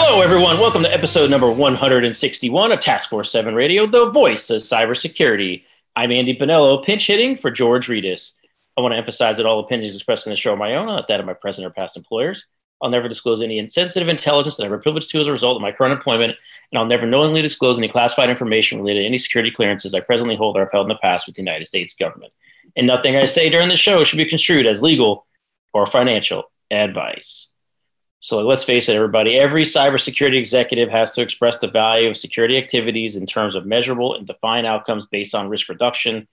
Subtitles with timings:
[0.00, 0.60] Hello, everyone.
[0.60, 5.64] Welcome to episode number 161 of Task Force 7 Radio, the voice of cybersecurity.
[5.96, 8.34] I'm Andy Bonillo, pinch hitting for George Rettas.
[8.76, 11.08] I want to emphasize that all opinions expressed in the show are my own, not
[11.08, 12.46] that of my present or past employers.
[12.80, 15.56] I'll never disclose any insensitive intelligence that I have been privileged to as a result
[15.56, 16.36] of my current employment,
[16.70, 20.36] and I'll never knowingly disclose any classified information related to any security clearances I presently
[20.36, 22.32] hold or have held in the past with the United States government.
[22.76, 25.26] And nothing I say during the show should be construed as legal
[25.74, 27.52] or financial advice.
[28.20, 29.38] So let's face it, everybody.
[29.38, 34.14] Every cybersecurity executive has to express the value of security activities in terms of measurable
[34.14, 36.26] and defined outcomes based on risk reduction.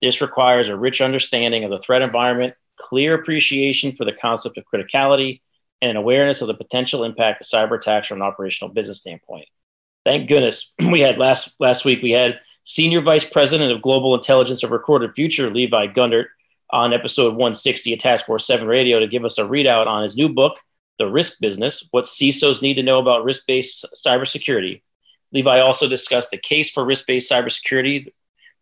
[0.00, 4.64] This requires a rich understanding of the threat environment, clear appreciation for the concept of
[4.72, 5.40] criticality,
[5.80, 9.46] and an awareness of the potential impact of cyber attacks from an operational business standpoint.
[10.04, 14.62] Thank goodness we had last last week we had Senior Vice President of Global Intelligence
[14.62, 16.28] of Recorded Future, Levi Gundert,
[16.70, 20.16] on episode 160 of Task Force 7 Radio to give us a readout on his
[20.16, 20.58] new book,
[20.98, 24.82] the risk business, what CISOs need to know about risk based cybersecurity.
[25.32, 28.12] Levi also discussed the case for risk based cybersecurity.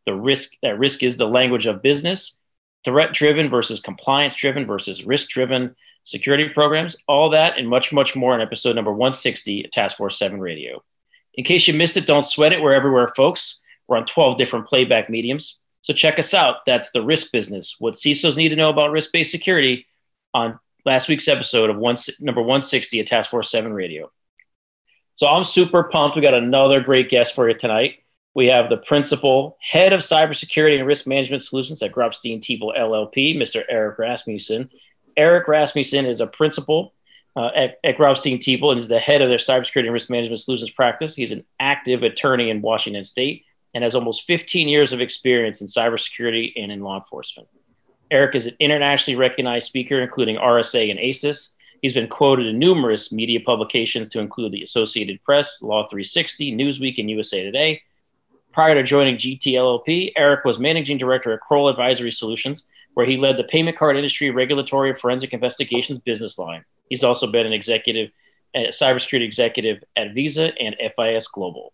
[0.06, 2.36] The risk that risk is the language of business,
[2.84, 8.17] threat driven versus compliance driven versus risk driven security programs, all that and much, much
[8.17, 10.83] more in episode number 160 at Task Force 7 Radio.
[11.34, 12.62] In case you missed it, don't sweat it.
[12.62, 13.61] We're everywhere, folks.
[13.86, 15.58] We're on 12 different playback mediums.
[15.83, 16.67] So check us out.
[16.67, 17.77] That's the risk business.
[17.78, 19.86] What CISOs need to know about risk based security
[20.34, 24.11] on last week's episode of one, number 160 at Task Force 7 Radio.
[25.14, 26.17] So I'm super pumped.
[26.17, 27.97] We got another great guest for you tonight.
[28.34, 33.36] We have the principal head of cybersecurity and risk management solutions at Grobstein Teeple LLP,
[33.36, 33.63] Mr.
[33.69, 34.70] Erik Rasmussen.
[35.17, 36.95] Erik Rasmussen is a principal
[37.36, 40.40] uh, at, at Grobstein Teeple and is the head of their cybersecurity and risk management
[40.40, 41.14] solutions practice.
[41.14, 45.67] He's an active attorney in Washington State and has almost 15 years of experience in
[45.67, 47.48] cybersecurity and in law enforcement.
[48.10, 51.54] Erik is an internationally recognized speaker, including RSA and ASIS.
[51.80, 56.98] He's been quoted in numerous media publications to include the Associated Press, Law 360, Newsweek,
[56.98, 57.82] and USA Today.
[58.52, 63.36] Prior to joining GTLLP, Erik was managing director at Kroll Advisory Solutions, where he led
[63.36, 66.64] the payment card industry regulatory and forensic investigations business line.
[66.88, 68.10] He's also been an executive,
[68.54, 71.72] a cybersecurity executive at Visa and FIS Global.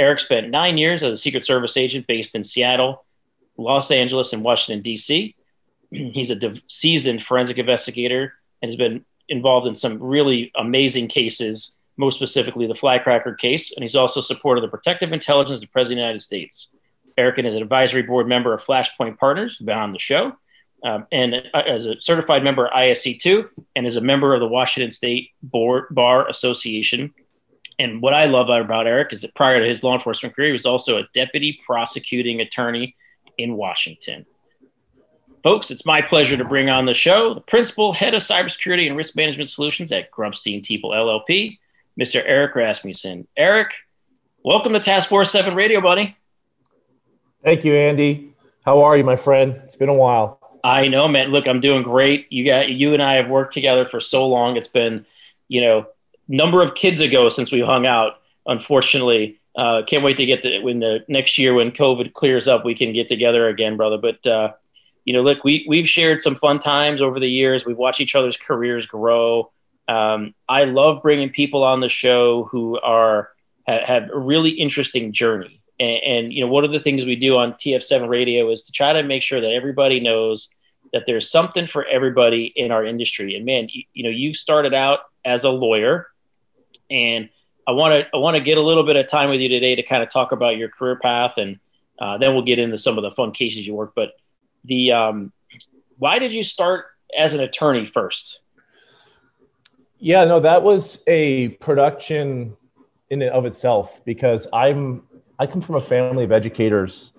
[0.00, 3.04] Erik spent nine years as a Secret Service agent based in Seattle,
[3.56, 5.36] Los Angeles, and Washington, D.C.
[5.90, 12.16] He's a seasoned forensic investigator and has been involved in some really amazing cases, most
[12.16, 13.72] specifically the Flycracker case.
[13.74, 16.70] And he's also supported the protective intelligence of the President of the United States.
[17.18, 20.36] Erik is an advisory board member of Flashpoint Partners, been on the show,
[20.84, 24.46] um, and uh, as a certified member of ISC2, and is a member of the
[24.46, 27.12] Washington State Board Bar Association.
[27.80, 30.52] And what I love about Erik is that prior to his law enforcement career, he
[30.52, 32.94] was also a deputy prosecuting attorney
[33.36, 34.24] in Washington.
[35.42, 38.96] Folks, it's my pleasure to bring on the show the principal head of cybersecurity and
[38.96, 41.58] risk management solutions at Grobstein Teeple LLP,
[42.00, 42.22] Mr.
[42.26, 43.26] Erik Rasmussen.
[43.36, 43.72] Erik,
[44.42, 46.16] welcome to Task Force 7 Radio, buddy.
[47.44, 48.34] Thank you, Andy.
[48.64, 49.60] How are you, my friend?
[49.64, 50.40] It's been a while.
[50.64, 51.28] I know, man.
[51.28, 52.26] Look, I'm doing great.
[52.32, 54.56] You got you and I have worked together for so long.
[54.56, 55.06] It's been,
[55.46, 55.86] you know,
[56.26, 58.14] number of kids ago since we hung out.
[58.46, 62.64] Unfortunately, uh, can't wait to get to when the next year when COVID clears up,
[62.64, 63.98] we can get together again, brother.
[63.98, 64.52] But uh,
[65.08, 67.64] you know, look, we we've shared some fun times over the years.
[67.64, 69.50] We've watched each other's careers grow.
[69.88, 73.30] Um, I love bringing people on the show who are
[73.66, 75.62] have, have a really interesting journey.
[75.80, 78.72] And, and, you know, one of the things we do on TF7 Radio is to
[78.72, 80.50] try to make sure that everybody knows
[80.92, 83.34] that there's something for everybody in our industry.
[83.34, 86.08] And man, you, you know, you started out as a lawyer,
[86.90, 87.30] and
[87.66, 89.74] I want to I want to get a little bit of time with you today
[89.74, 91.58] to kind of talk about your career path, and
[91.98, 93.92] uh, then we'll get into some of the fun cases you work.
[93.96, 94.10] But
[94.68, 95.32] the um,
[95.98, 96.86] why did you start
[97.18, 98.40] as an attorney first?
[99.98, 102.56] Yeah, no, that was a production
[103.10, 105.02] in and of itself because I'm
[105.38, 107.12] I come from a family of educators,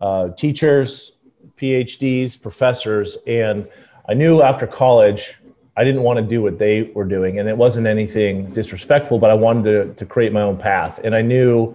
[0.00, 1.12] uh, teachers,
[1.56, 3.68] PhDs, professors, and
[4.08, 5.34] I knew after college
[5.76, 9.30] I didn't want to do what they were doing, and it wasn't anything disrespectful, but
[9.30, 11.74] I wanted to, to create my own path, and I knew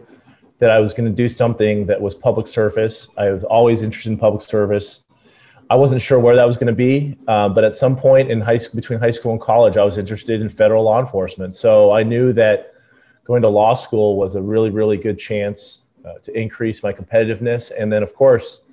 [0.60, 3.08] that I was going to do something that was public service.
[3.18, 5.04] I was always interested in public service.
[5.70, 8.40] I wasn't sure where that was going to be, uh, but at some point in
[8.40, 11.56] high school, between high school and college, I was interested in federal law enforcement.
[11.56, 12.74] So I knew that
[13.26, 17.72] going to law school was a really, really good chance uh, to increase my competitiveness.
[17.78, 18.64] And then, of course,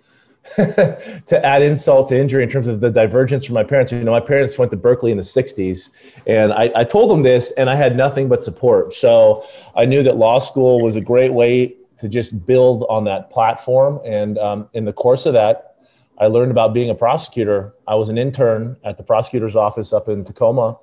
[0.57, 3.91] to add insult to injury in terms of the divergence from my parents.
[3.91, 5.91] You know, my parents went to Berkeley in the 60s,
[6.27, 8.93] and I, I, told them this, and I had nothing but support.
[8.93, 9.45] So
[9.75, 14.01] I knew that law school was a great way to just build on that platform.
[14.05, 15.74] And um, in the course of that,
[16.19, 17.75] I learned about being a prosecutor.
[17.89, 20.77] I was an intern at the prosecutor's office up in Tacoma,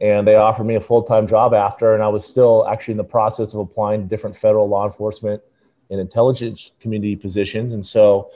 [0.00, 1.94] and they offered me a full time job after.
[1.94, 5.42] And I was still actually in the process of applying to different federal law enforcement
[5.90, 7.72] and intelligence community positions.
[7.72, 8.30] And so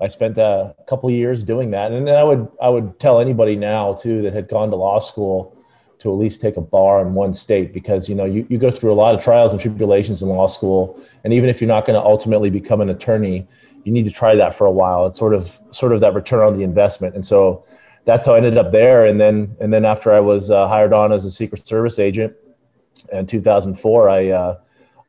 [0.00, 3.56] I spent a couple of years doing that, and I would I would tell anybody
[3.56, 5.56] now too that had gone to law school
[5.98, 8.70] to at least take a bar in one state because you know you, you go
[8.70, 11.84] through a lot of trials and tribulations in law school, and even if you're not
[11.84, 13.48] going to ultimately become an attorney,
[13.84, 15.06] you need to try that for a while.
[15.06, 17.64] It's sort of sort of that return on the investment, and so
[18.04, 19.06] that's how I ended up there.
[19.06, 22.34] And then and then after I was uh, hired on as a Secret Service agent
[23.12, 24.58] in 2004, I uh,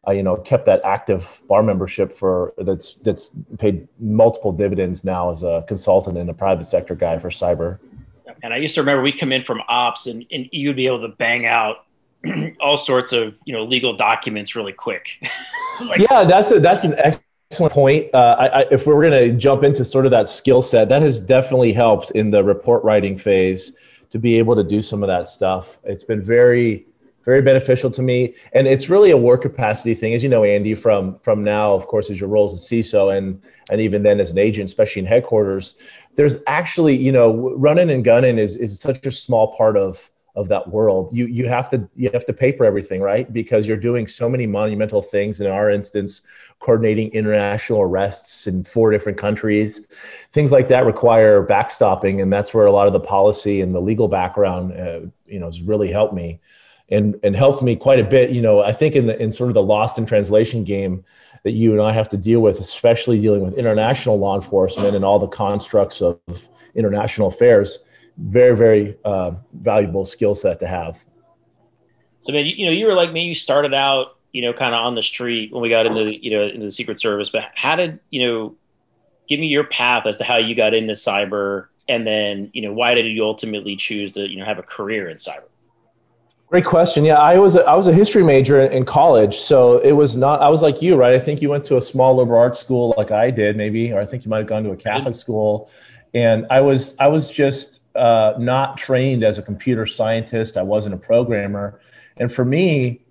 [0.10, 5.30] I, you know, kept that active bar membership for that's that's paid multiple dividends now
[5.30, 7.80] as a consultant and a private sector guy for cyber.
[8.42, 11.02] And I used to remember we'd come in from ops and, and you'd be able
[11.02, 11.86] to bang out
[12.62, 15.10] all sorts of you know legal documents really quick.
[15.88, 18.14] like, yeah, that's a, that's an excellent point.
[18.14, 20.90] Uh, I, I, if we are going to jump into sort of that skill set,
[20.90, 23.74] that has definitely helped in the report writing phase
[24.12, 25.80] to be able to do some of that stuff.
[25.84, 26.86] It's been very
[27.24, 28.34] very beneficial to me.
[28.54, 31.86] And it's really a work capacity thing, as you know, Andy, from from now, of
[31.86, 35.06] course, as your role as CISO and and even then as an agent, especially in
[35.06, 35.76] headquarters,
[36.16, 40.10] there's actually, you know, running and gunning is is such a small part of
[40.40, 41.10] of that world.
[41.12, 43.32] You you have to you have to paper everything, right?
[43.32, 45.42] Because you're doing so many monumental things.
[45.42, 46.22] In our instance,
[46.60, 49.86] coordinating international arrests in four different countries,
[50.32, 53.82] things like that require backstopping, and that's where a lot of the policy and the
[53.82, 56.40] legal background, uh, you know, has really helped me
[56.90, 58.30] and and helped me quite a bit.
[58.30, 61.04] You know, I think in the in sort of the lost in translation game
[61.44, 65.04] that you and I have to deal with, especially dealing with international law enforcement and
[65.04, 66.18] all the constructs of
[66.76, 67.80] international affairs,
[68.20, 71.04] very very uh, valuable skill set to have.
[72.20, 73.24] So, man, you, you know, you were like me.
[73.24, 76.24] You started out, you know, kind of on the street when we got into the,
[76.24, 77.30] you know into the Secret Service.
[77.30, 78.56] But how did you know?
[79.28, 82.74] Give me your path as to how you got into cyber, and then you know
[82.74, 85.44] why did you ultimately choose to you know have a career in cyber?
[86.48, 87.06] Great question.
[87.06, 90.42] Yeah, I was a, I was a history major in college, so it was not.
[90.42, 91.14] I was like you, right?
[91.14, 94.02] I think you went to a small liberal arts school like I did, maybe, or
[94.02, 95.70] I think you might have gone to a Catholic school.
[96.16, 100.58] And I was I was just uh, not trained as a computer scientist.
[100.58, 101.80] I wasn't a programmer,
[102.18, 103.02] and for me,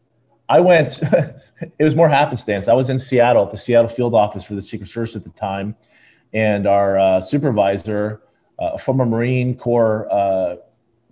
[0.48, 1.00] I went.
[1.60, 2.68] it was more happenstance.
[2.68, 5.30] I was in Seattle at the Seattle field office for the Secret Service at the
[5.30, 5.76] time,
[6.32, 8.22] and our uh, supervisor,
[8.58, 10.56] uh, a former Marine Corps uh,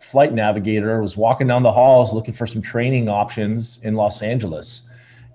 [0.00, 4.82] flight navigator was walking down the halls looking for some training options in Los Angeles.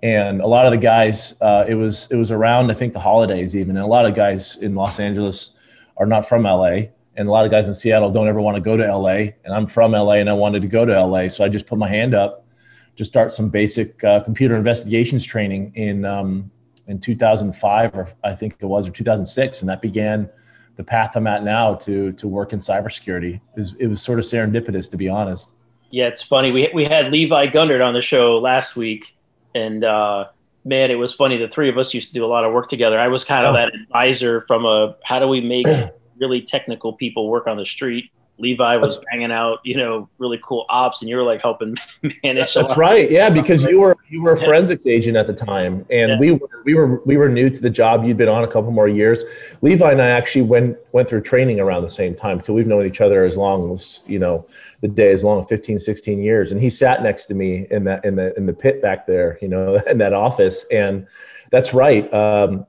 [0.04, 3.00] And a lot of the guys, uh, it was it was around I think the
[3.00, 5.52] holidays even, and a lot of guys in Los Angeles
[5.98, 6.88] are not from LA,
[7.22, 9.32] and a lot of guys in Seattle don't ever want to go to LA.
[9.46, 11.78] And I'm from LA, and I wanted to go to LA, so I just put
[11.78, 12.48] my hand up
[12.96, 16.52] to start some basic uh, computer investigations training in um,
[16.88, 20.30] in 2005 or I think it was or 2006, and that began
[20.76, 23.36] the path I'm at now to to work in cybersecurity.
[23.36, 25.52] It was, it was sort of serendipitous, to be honest.
[25.92, 26.52] Yeah, it's funny.
[26.52, 29.16] We we had Levi Gundert on the show last week,
[29.54, 30.26] and uh,
[30.66, 31.38] man, it was funny.
[31.38, 33.00] The three of us used to do a lot of work together.
[33.00, 33.58] I was kind of oh.
[33.58, 35.68] that advisor from a how do we make
[36.20, 40.66] really technical people work on the street Levi was banging out, you know, really cool
[40.68, 41.78] ops, and you were like helping
[42.24, 42.54] manage.
[42.54, 43.10] That's right.
[43.10, 46.20] Yeah, because you were you were a forensics agent at the time, and yeah.
[46.20, 48.04] we were we were we were new to the job.
[48.04, 49.24] You'd been on a couple more years.
[49.62, 52.86] Levi and I actually went went through training around the same time so We've known
[52.86, 54.46] each other as long as you know
[54.82, 56.52] the day as long as 15, 16 years.
[56.52, 59.38] And he sat next to me in that in the in the pit back there,
[59.42, 60.66] you know, in that office.
[60.72, 61.08] And
[61.52, 62.12] that's right.
[62.12, 62.66] Um,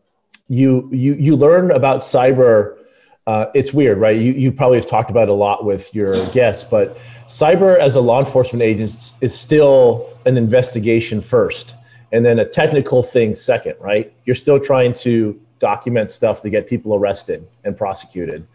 [0.49, 2.77] you you you learn about cyber
[3.27, 4.21] uh, it's weird, right?
[4.21, 7.95] You, you probably have talked about it a lot with your guests, but cyber as
[7.95, 11.75] a law enforcement agent is still an investigation first
[12.11, 14.13] and then a technical thing second, right?
[14.25, 18.47] You're still trying to document stuff to get people arrested and prosecuted.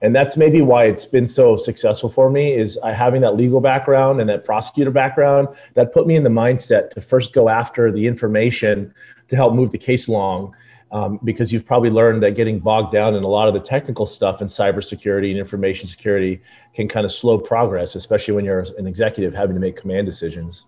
[0.00, 3.60] And that's maybe why it's been so successful for me is I having that legal
[3.60, 7.92] background and that prosecutor background that put me in the mindset to first go after
[7.92, 8.92] the information
[9.28, 10.54] to help move the case along
[10.94, 14.06] um, because you've probably learned that getting bogged down in a lot of the technical
[14.06, 16.40] stuff in cybersecurity and information security
[16.72, 20.66] can kind of slow progress, especially when you're an executive having to make command decisions.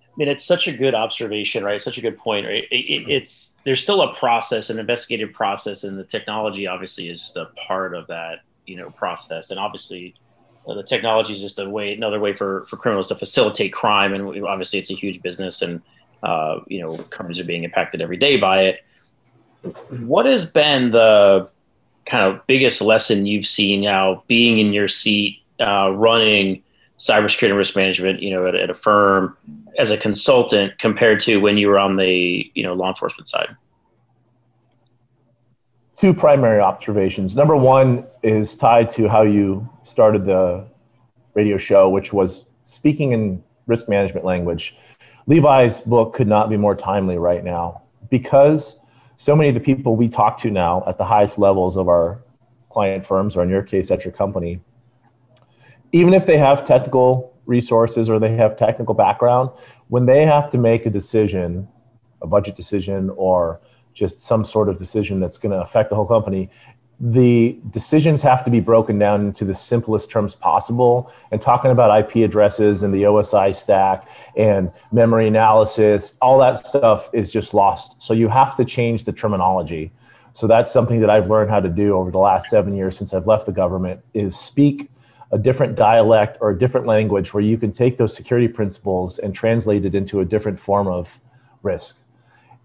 [0.00, 1.82] I mean, it's such a good observation, right?
[1.82, 2.64] Such a good point, right?
[2.70, 7.20] It, it, it's there's still a process, an investigative process, and the technology obviously is
[7.20, 9.50] just a part of that, you know, process.
[9.50, 10.14] And obviously,
[10.66, 14.14] uh, the technology is just a way, another way for for criminals to facilitate crime,
[14.14, 15.82] and obviously, it's a huge business and
[16.22, 18.85] uh, you know, companies are being impacted every day by it.
[19.90, 21.48] What has been the
[22.06, 26.62] kind of biggest lesson you've seen now being in your seat uh, running
[26.98, 29.36] cybersecurity and risk management, you know, at, at, a firm
[29.78, 33.54] as a consultant compared to when you were on the, you know, law enforcement side?
[35.96, 37.36] Two primary observations.
[37.36, 40.64] Number one is tied to how you started the
[41.34, 44.76] radio show, which was speaking in risk management language.
[45.26, 48.78] Levi's book could not be more timely right now because
[49.16, 52.22] so many of the people we talk to now at the highest levels of our
[52.70, 54.60] client firms, or in your case, at your company,
[55.92, 59.50] even if they have technical resources or they have technical background,
[59.88, 61.66] when they have to make a decision,
[62.20, 63.60] a budget decision, or
[63.94, 66.50] just some sort of decision that's going to affect the whole company,
[66.98, 71.12] the decisions have to be broken down into the simplest terms possible.
[71.30, 77.10] And talking about IP addresses and the OSI stack and memory analysis, all that stuff
[77.12, 78.00] is just lost.
[78.00, 79.92] So you have to change the terminology.
[80.32, 83.12] So that's something that I've learned how to do over the last seven years since
[83.12, 84.90] I've left the government is speak
[85.32, 89.34] a different dialect or a different language where you can take those security principles and
[89.34, 91.20] translate it into a different form of
[91.62, 92.00] risk.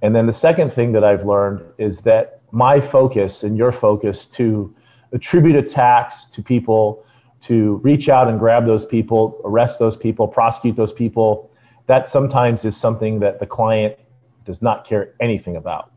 [0.02, 4.26] And then the second thing that I've learned is that my focus and your focus
[4.26, 4.74] to
[5.12, 7.06] attribute attacks to people,
[7.42, 11.52] to reach out and grab those people, arrest those people, prosecute those people,
[11.88, 13.98] that sometimes is something that the client
[14.46, 15.92] does not care anything about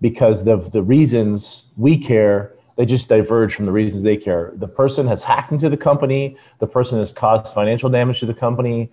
[0.00, 4.52] because of the reasons we care they just diverge from the reasons they care.
[4.56, 8.34] The person has hacked into the company the person has caused financial damage to the
[8.34, 8.90] company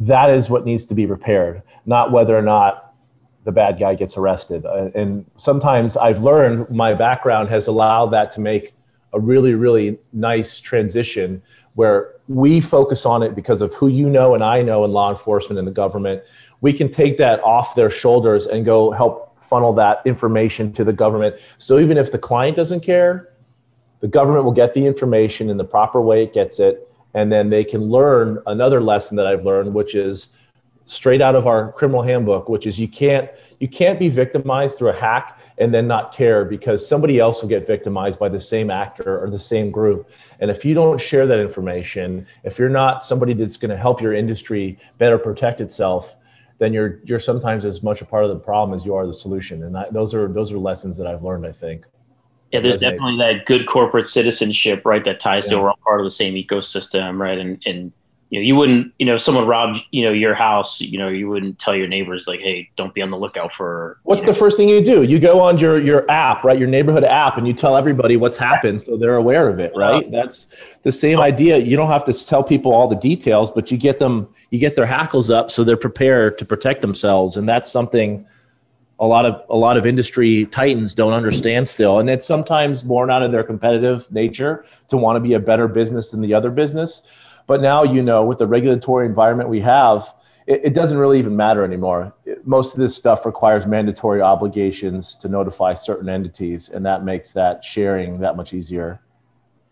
[0.00, 2.83] that is what needs to be repaired not whether or not
[3.44, 4.64] the bad guy gets arrested.
[4.66, 8.74] Uh, and sometimes I've learned my background has allowed that to make
[9.12, 11.40] a really, really nice transition
[11.74, 15.10] where we focus on it because of who you know and I know in law
[15.10, 16.22] enforcement and the government.
[16.60, 20.92] We can take that off their shoulders and go help funnel that information to the
[20.92, 21.36] government.
[21.58, 23.30] So even if the client doesn't care,
[24.00, 26.88] the government will get the information in the proper way it gets it.
[27.12, 30.36] And then they can learn another lesson that I've learned, which is
[30.86, 34.90] straight out of our criminal handbook, which is you can't you can't be victimized through
[34.90, 38.70] a hack and then not care because somebody else will get victimized by the same
[38.70, 40.10] actor or the same group.
[40.40, 44.00] And if you don't share that information, if you're not somebody that's going to help
[44.00, 46.16] your industry better protect itself,
[46.58, 49.12] then you're you're sometimes as much a part of the problem as you are the
[49.12, 49.64] solution.
[49.64, 51.46] And I, those are those are lessons that I've learned.
[51.46, 51.86] I think.
[52.52, 55.04] Yeah, there's definitely that good corporate citizenship, right?
[55.04, 55.56] That ties yeah.
[55.56, 57.38] to we're all part of the same ecosystem, right?
[57.38, 57.92] And and
[58.34, 61.06] you know, you wouldn't, you know, if someone robbed, you know, your house, you know,
[61.06, 64.00] you wouldn't tell your neighbors like, hey, don't be on the lookout for.
[64.02, 64.32] What's know.
[64.32, 65.04] the first thing you do?
[65.04, 68.36] You go on your your app, right, your neighborhood app, and you tell everybody what's
[68.36, 70.10] happened, so they're aware of it, right?
[70.10, 70.48] That's
[70.82, 71.58] the same idea.
[71.58, 74.74] You don't have to tell people all the details, but you get them, you get
[74.74, 78.26] their hackles up, so they're prepared to protect themselves, and that's something
[78.98, 83.10] a lot of a lot of industry titans don't understand still and it's sometimes born
[83.10, 86.48] out of their competitive nature to want to be a better business than the other
[86.48, 87.02] business
[87.46, 90.14] but now, you know, with the regulatory environment we have,
[90.46, 92.14] it, it doesn't really even matter anymore.
[92.24, 97.32] It, most of this stuff requires mandatory obligations to notify certain entities, and that makes
[97.32, 99.00] that sharing that much easier.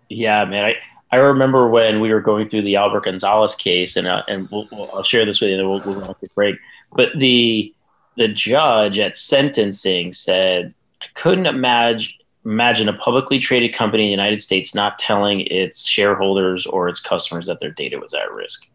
[0.09, 0.65] Yeah, man.
[0.65, 0.75] I,
[1.11, 4.67] I remember when we were going through the Albert Gonzalez case, and uh, and we'll,
[4.73, 6.57] we'll, I'll share this with you, and we'll, we'll go break.
[6.93, 7.75] But the
[8.17, 12.13] the judge at sentencing said, "I couldn't imagine
[12.45, 17.01] imagine a publicly traded company in the United States not telling its shareholders or its
[17.01, 18.67] customers that their data was at risk,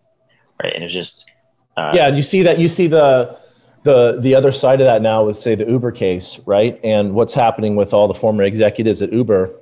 [0.62, 0.74] right?
[0.74, 1.30] And it's just
[1.76, 3.38] uh, yeah, you see that you see the
[3.84, 6.80] the the other side of that now with say the Uber case, right?
[6.84, 9.54] And what's happening with all the former executives at Uber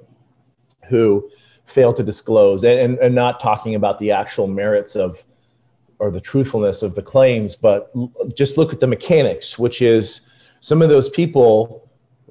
[0.88, 1.30] who
[1.66, 5.26] fail to disclose and, and, and not talking about the actual merits of
[5.98, 7.92] or the truthfulness of the claims, but
[8.36, 10.22] just look at the mechanics, which is
[10.60, 11.90] some of those people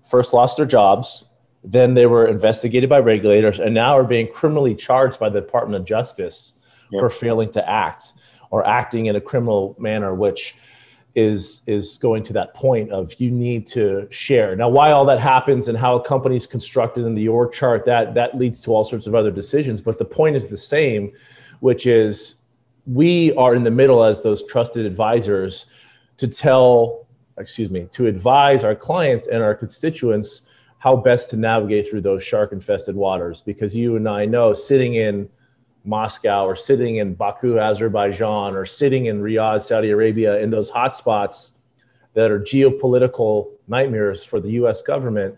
[0.09, 1.25] first lost their jobs
[1.65, 5.81] then they were investigated by regulators and now are being criminally charged by the Department
[5.81, 6.53] of Justice
[6.91, 7.01] yep.
[7.01, 8.13] for failing to act
[8.51, 10.55] or acting in a criminal manner, which
[11.15, 14.57] is is going to that point of you need to share.
[14.57, 17.85] Now, why all that happens and how a company is constructed in the org chart
[17.87, 19.81] that that leads to all sorts of other decisions.
[19.81, 21.13] But the point is the same,
[21.61, 22.35] which is
[22.87, 25.67] we are in the middle as those trusted advisors
[26.17, 27.07] to tell,
[27.39, 30.43] excuse me, to advise our clients and our constituents
[30.85, 34.97] how best to navigate through those shark infested waters because you and I know sitting
[34.97, 35.27] in
[35.83, 41.53] Moscow or sitting in Baku, Azerbaijan, or sitting in Riyadh, Saudi Arabia, in those hotspots
[42.13, 45.35] that are geopolitical nightmares for the US government,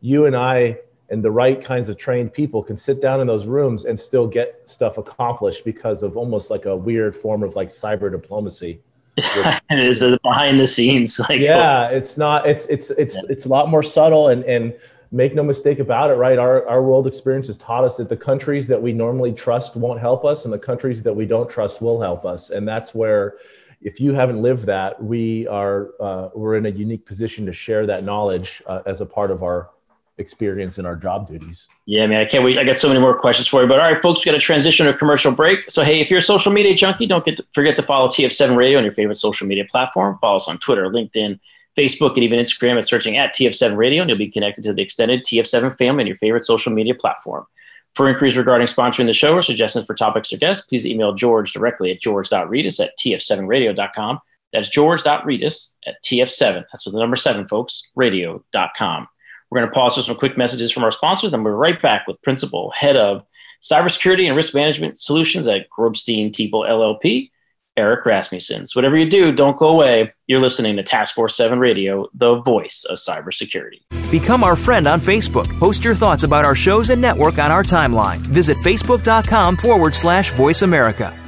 [0.00, 3.46] you and I and the right kinds of trained people can sit down in those
[3.46, 7.70] rooms and still get stuff accomplished because of almost like a weird form of like
[7.70, 8.80] cyber diplomacy.
[9.70, 13.22] it is behind the scenes like yeah it's not it's it's it's yeah.
[13.28, 14.74] it's a lot more subtle and and
[15.10, 18.16] make no mistake about it right our our world experience has taught us that the
[18.16, 21.80] countries that we normally trust won't help us and the countries that we don't trust
[21.80, 23.36] will help us and that's where
[23.80, 27.86] if you haven't lived that we are uh, we're in a unique position to share
[27.86, 29.70] that knowledge uh, as a part of our
[30.18, 31.68] experience in our job duties.
[31.86, 32.58] Yeah, man, I can't wait.
[32.58, 33.68] I got so many more questions for you.
[33.68, 35.70] But all right, folks, we got to transition to a commercial break.
[35.70, 38.56] So, hey, if you're a social media junkie, don't get to, forget to follow TF7
[38.56, 40.18] Radio on your favorite social media platform.
[40.20, 41.38] Follow us on Twitter, LinkedIn,
[41.76, 44.82] Facebook, and even Instagram at searching at TF7 Radio, and you'll be connected to the
[44.82, 47.46] extended TF7 family on your favorite social media platform.
[47.94, 51.52] For inquiries regarding sponsoring the show or suggestions for topics or guests, please email George
[51.52, 54.20] directly at george.rettas at tf7radio.com.
[54.52, 56.64] That's george.rettas at tf7.
[56.72, 59.08] That's with the number seven, folks, radio.com.
[59.50, 62.06] We're going to pause for some quick messages from our sponsors, then we're right back
[62.06, 63.22] with Principal, Head of
[63.62, 67.30] Cybersecurity and Risk Management Solutions at Grobstein Teeple LLP,
[67.76, 68.66] Erik Rasmussen.
[68.66, 70.12] So whatever you do, don't go away.
[70.26, 73.80] You're listening to Task Force 7 Radio, the voice of cybersecurity.
[74.10, 75.48] Become our friend on Facebook.
[75.58, 78.18] Post your thoughts about our shows and network on our timeline.
[78.18, 81.27] Visit facebook.com forward slash voice America.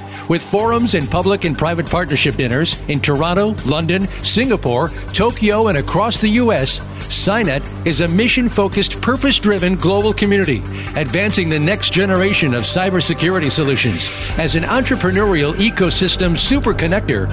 [0.29, 6.21] With forums and public and private partnership dinners in Toronto, London, Singapore, Tokyo, and across
[6.21, 10.59] the U.S., SINET is a mission focused, purpose driven global community,
[10.95, 14.07] advancing the next generation of cybersecurity solutions.
[14.37, 17.27] As an entrepreneurial ecosystem super connector,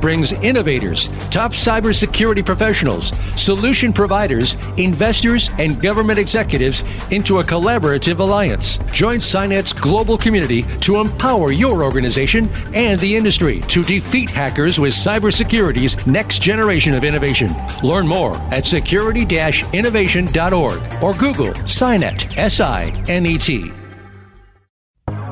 [0.00, 8.78] brings innovators, top cybersecurity professionals, solution providers, investors, and government executives into a collaborative alliance.
[8.92, 14.94] Join SINET's global community to empower your organization and the industry to defeat hackers with
[14.94, 17.52] cybersecurity's next generation of innovation.
[17.82, 23.72] Learn more at security security-innovation.org or Google SINET, S-I-N-E-T.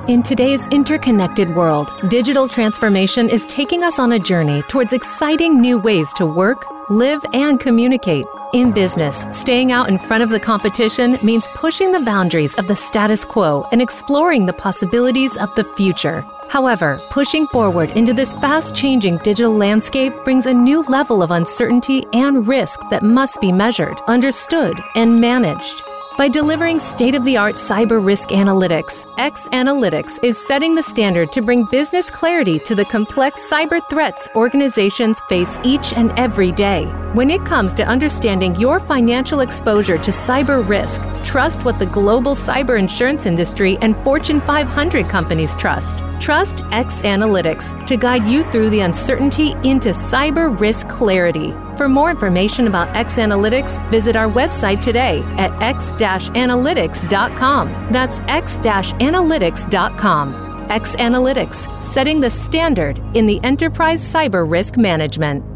[0.09, 5.79] In today's interconnected world, digital transformation is taking us on a journey towards exciting new
[5.79, 8.25] ways to work, live, and communicate.
[8.53, 12.77] In business, staying out in front of the competition means pushing the boundaries of the
[12.77, 16.25] status quo and exploring the possibilities of the future.
[16.49, 22.05] However, pushing forward into this fast changing digital landscape brings a new level of uncertainty
[22.13, 25.83] and risk that must be measured, understood, and managed.
[26.17, 31.31] By delivering state of the art cyber risk analytics, X Analytics is setting the standard
[31.33, 36.87] to bring business clarity to the complex cyber threats organizations face each and every day.
[37.13, 42.35] When it comes to understanding your financial exposure to cyber risk, trust what the global
[42.35, 45.97] cyber insurance industry and Fortune 500 companies trust.
[46.21, 51.53] Trust X Analytics to guide you through the uncertainty into cyber risk clarity.
[51.77, 57.93] For more information about X Analytics, visit our website today at x-analytics.com.
[57.93, 60.47] That's x-analytics.com.
[60.71, 65.56] X Analytics, setting the standard in the enterprise cyber risk management.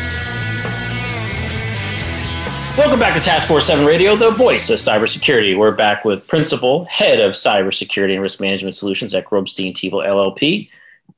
[2.81, 5.55] Welcome back to Task Force 7 Radio, the voice of cybersecurity.
[5.55, 10.67] We're back with Principal, Head of Cybersecurity and Risk Management Solutions at Grobstein Teeple LLP,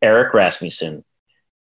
[0.01, 1.05] Erik Rasmussen.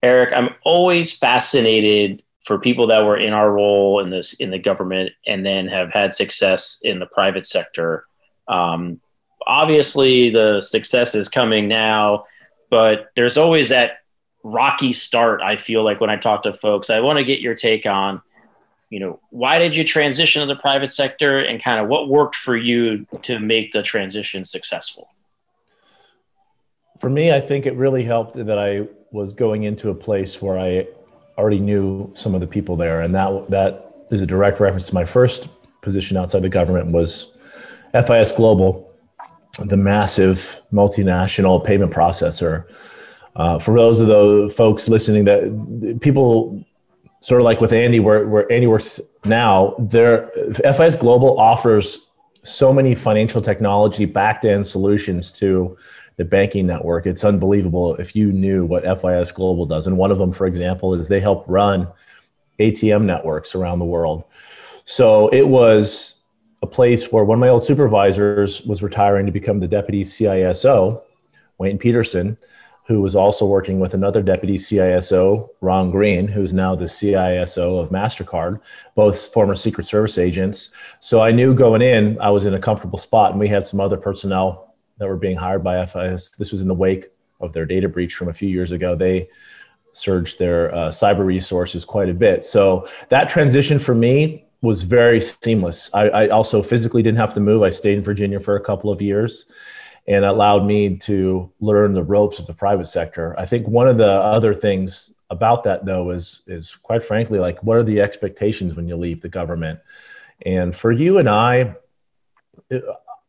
[0.02, 4.58] Erik, I'm always fascinated for people that were in our role in this in the
[4.58, 8.06] government and then have had success in the private sector.
[8.48, 9.02] Um,
[9.46, 12.24] obviously, the success is coming now,
[12.70, 13.98] but there's always that
[14.42, 15.42] rocky start.
[15.42, 18.22] I feel like when I talk to folks, I want to get your take on–
[18.90, 22.36] you know, why did you transition to the private sector and kind of what worked
[22.36, 25.08] for you to make the transition successful?
[27.00, 30.58] For me, I think it really helped that I was going into a place where
[30.58, 30.86] I
[31.38, 33.02] already knew some of the people there.
[33.02, 35.48] And that, that is a direct reference to my first
[35.82, 37.36] position outside the government was
[37.92, 38.92] FIS Global,
[39.58, 42.64] the massive multinational payment processor.
[43.36, 46.64] Uh, for those of the folks listening, that people
[47.24, 50.30] sort of like with Andy, where, where Andy works now, there
[50.76, 52.10] FIS Global offers
[52.42, 55.74] so many financial technology back end solutions to
[56.16, 57.06] the banking network.
[57.06, 59.86] It's unbelievable if you knew what FIS Global does.
[59.86, 61.88] And one of them, for example, is they help run
[62.60, 64.24] ATM networks around the world.
[64.84, 66.16] So it was
[66.62, 71.00] a place where one of my old supervisors was retiring to become the deputy CISO,
[71.56, 72.36] Wayne Peterson,
[72.86, 77.88] who was also working with another deputy CISO, Ron Green, who's now the CISO of
[77.88, 78.60] MasterCard,
[78.94, 80.70] both former Secret Service agents.
[81.00, 83.80] So I knew going in, I was in a comfortable spot, and we had some
[83.80, 86.30] other personnel that were being hired by FIS.
[86.30, 87.06] This was in the wake
[87.40, 88.94] of their data breach from a few years ago.
[88.94, 89.28] They
[89.92, 92.44] surged their uh, cyber resources quite a bit.
[92.44, 95.90] So that transition for me was very seamless.
[95.94, 97.62] I, I, also physically didn't have to move.
[97.62, 99.46] I stayed in Virginia for a couple of years
[100.06, 103.34] and allowed me to learn the ropes of the private sector.
[103.38, 107.62] I think one of the other things about that though is is quite frankly like
[107.62, 109.80] what are the expectations when you leave the government?
[110.44, 111.74] And for you and I,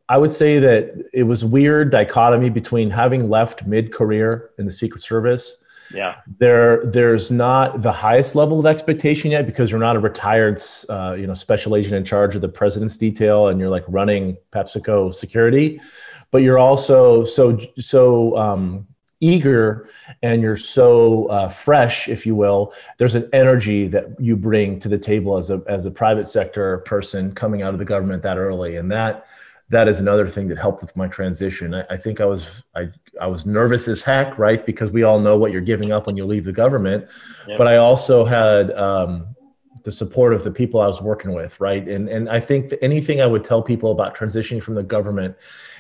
[0.08, 5.02] I would say that it was weird dichotomy between having left mid-career in the Secret
[5.02, 5.58] Service.
[5.94, 10.60] Yeah, there there's not the highest level of expectation yet because you're not a retired,
[10.90, 14.36] uh, you know, special agent in charge of the president's detail and you're like running
[14.52, 15.80] PepsiCo security,
[16.36, 18.86] but you're also so so um,
[19.22, 19.88] eager
[20.22, 22.74] and you're so uh, fresh, if you will.
[22.98, 26.80] There's an energy that you bring to the table as a as a private sector
[26.80, 29.28] person coming out of the government that early, and that
[29.70, 31.74] that is another thing that helped with my transition.
[31.74, 32.90] I, I, think I was I
[33.22, 34.66] I was nervous as heck, right?
[34.66, 37.08] Because we all know what you're giving up when you leave the government.
[37.48, 37.58] Yep.
[37.58, 39.35] But I also had um,
[39.86, 41.88] the support of the people I was working with, right?
[41.88, 45.38] And and I think anything I would tell people about transitioning from the government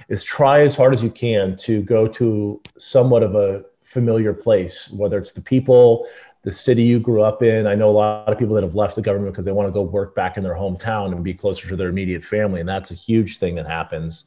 [0.07, 4.91] is try as hard as you can to go to somewhat of a familiar place,
[4.91, 6.07] whether it's the people,
[6.43, 7.65] the city you grew up in.
[7.65, 9.73] I know a lot of people that have left the government because they want to
[9.73, 12.59] go work back in their hometown and be closer to their immediate family.
[12.59, 14.25] And that's a huge thing that happens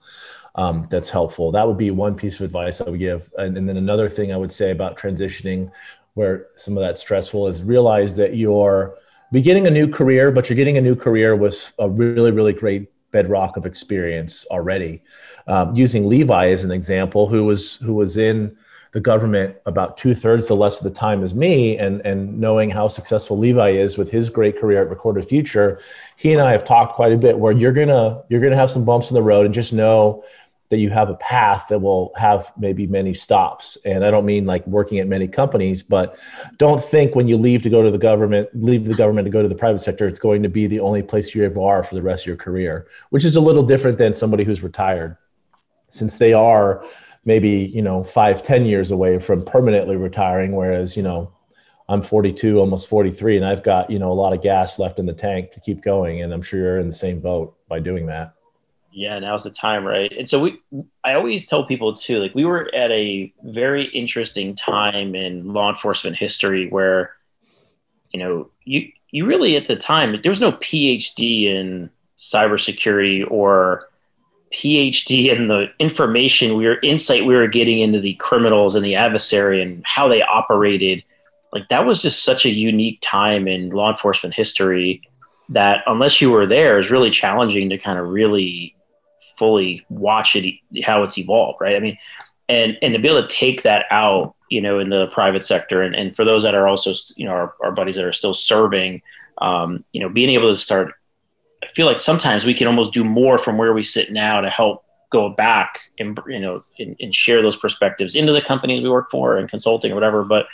[0.56, 1.52] um, that's helpful.
[1.52, 3.30] That would be one piece of advice I would give.
[3.38, 5.70] And, and then another thing I would say about transitioning,
[6.14, 8.96] where some of that stressful is realize that you're
[9.32, 12.90] beginning a new career, but you're getting a new career with a really, really great
[13.10, 15.02] bedrock of experience already.
[15.46, 18.56] Um, using Levi as an example, who was who was in
[18.92, 22.70] the government about two thirds the less of the time as me, and and knowing
[22.70, 25.80] how successful Levi is with his great career at Recorded Future,
[26.16, 27.38] he and I have talked quite a bit.
[27.38, 30.24] Where you're gonna you're gonna have some bumps in the road, and just know
[30.70, 33.78] that you have a path that will have maybe many stops.
[33.84, 36.18] And I don't mean like working at many companies, but
[36.58, 39.42] don't think when you leave to go to the government, leave the government to go
[39.42, 41.94] to the private sector, it's going to be the only place you ever are for
[41.94, 45.16] the rest of your career, which is a little different than somebody who's retired,
[45.88, 46.84] since they are
[47.28, 51.30] maybe you know five ten years away from permanently retiring whereas you know
[51.88, 55.04] i'm 42 almost 43 and i've got you know a lot of gas left in
[55.04, 58.06] the tank to keep going and i'm sure you're in the same boat by doing
[58.06, 58.34] that
[58.98, 60.60] yeah now's the time right and so we
[61.04, 65.70] i always tell people too like we were at a very interesting time in law
[65.70, 67.12] enforcement history where
[68.10, 73.88] you know you you really at the time there was no phd in cybersecurity or
[74.52, 78.94] PhD in the information we were insight we were getting into the criminals and the
[78.94, 81.04] adversary and how they operated.
[81.52, 85.02] Like that was just such a unique time in law enforcement history
[85.50, 88.74] that unless you were there is really challenging to kind of really
[89.38, 91.76] fully watch it how it's evolved, right?
[91.76, 91.98] I mean,
[92.48, 95.82] and and to be able to take that out, you know, in the private sector,
[95.82, 98.34] and, and for those that are also, you know, our, our buddies that are still
[98.34, 99.02] serving,
[99.38, 100.92] um, you know, being able to start
[101.62, 104.50] I feel like sometimes we can almost do more from where we sit now to
[104.50, 108.90] help go back and you know and, and, share those perspectives into the companies we
[108.90, 110.46] work for and consulting or whatever but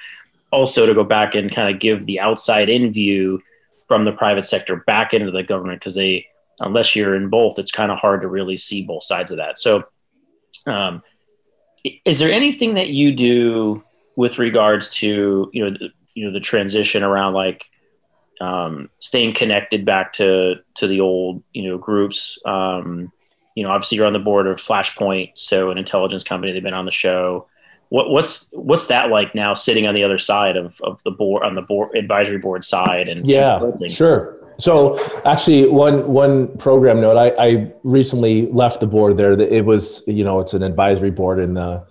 [0.52, 3.42] also to go back and kind of give the outside in view
[3.88, 6.24] from the private sector back into the government because they
[6.60, 9.58] unless you're in both it's kind of hard to really see both sides of that
[9.58, 9.82] so
[10.66, 11.02] um,
[12.04, 13.82] is there anything that you do
[14.16, 17.64] with regards to you know the, you know the transition around like
[18.40, 22.38] um, staying connected back to to the old you know groups.
[22.44, 23.12] Um,
[23.54, 26.52] you know, obviously you're on the board of Flashpoint, so an intelligence company.
[26.52, 27.48] They've been on the show.
[27.90, 31.44] What, what's what's that like now, sitting on the other side of, of the board
[31.44, 34.38] on the board advisory board side and yeah, sure.
[34.58, 37.16] So actually, one one program note.
[37.16, 39.32] I, I recently left the board there.
[39.40, 41.84] It was you know it's an advisory board in the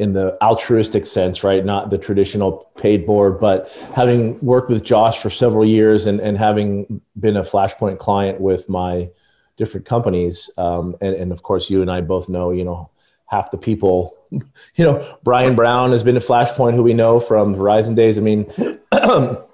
[0.00, 1.62] in the altruistic sense, right?
[1.62, 6.38] Not the traditional paid board, but having worked with Josh for several years and, and
[6.38, 9.10] having been a Flashpoint client with my
[9.58, 10.48] different companies.
[10.56, 12.88] Um, and, and of course, you and I both know, you know,
[13.26, 17.54] half the people, you know, Brian Brown has been a Flashpoint who we know from
[17.54, 18.16] Verizon days.
[18.16, 18.46] I mean,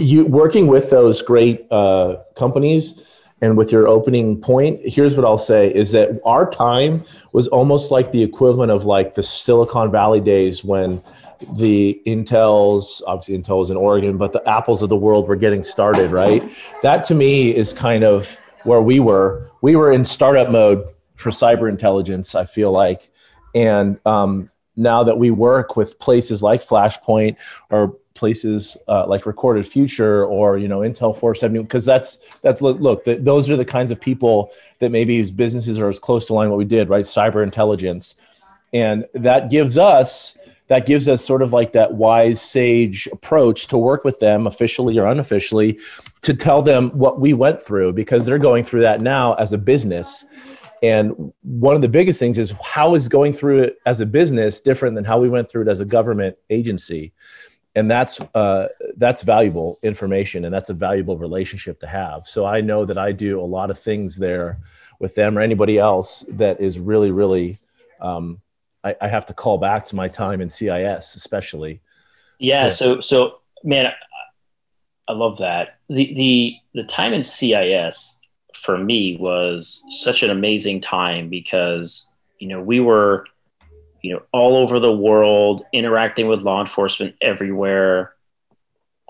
[0.00, 3.08] you working with those great uh, companies
[3.42, 7.90] and with your opening point, here's what I'll say is that our time was almost
[7.90, 11.02] like the equivalent of like the Silicon Valley days when
[11.56, 15.62] the Intels, obviously Intel was in Oregon, but the Apples of the world were getting
[15.62, 16.42] started, right?
[16.82, 19.50] That to me is kind of where we were.
[19.60, 23.10] We were in startup mode for cyber intelligence, I feel like.
[23.54, 27.36] And um, now that we work with places like Flashpoint
[27.70, 33.04] or places uh, like Recorded Future or you know Intel 470, because that's that's look,
[33.04, 36.34] the, those are the kinds of people that maybe as businesses are as close to
[36.34, 37.04] line what we did, right?
[37.04, 38.16] Cyber intelligence,
[38.72, 40.36] and that gives us
[40.68, 44.98] that gives us sort of like that wise sage approach to work with them officially
[44.98, 45.78] or unofficially
[46.22, 49.58] to tell them what we went through because they're going through that now as a
[49.58, 50.24] business.
[50.82, 54.60] And one of the biggest things is how is going through it as a business
[54.60, 57.12] different than how we went through it as a government agency
[57.76, 62.26] and that's uh, that's valuable information and that's a valuable relationship to have.
[62.26, 64.58] So i know that i do a lot of things there
[64.98, 67.58] with them or anybody else that is really really
[68.00, 68.40] um,
[68.82, 71.80] I, I, have to call back to my time in cis especially.
[72.38, 73.92] Yeah to, so so man I,
[75.08, 75.78] I love that.
[75.88, 78.18] The the the time in cis
[78.64, 82.06] for me was such an amazing time because
[82.38, 83.26] you know we were
[84.06, 88.12] you know all over the world interacting with law enforcement everywhere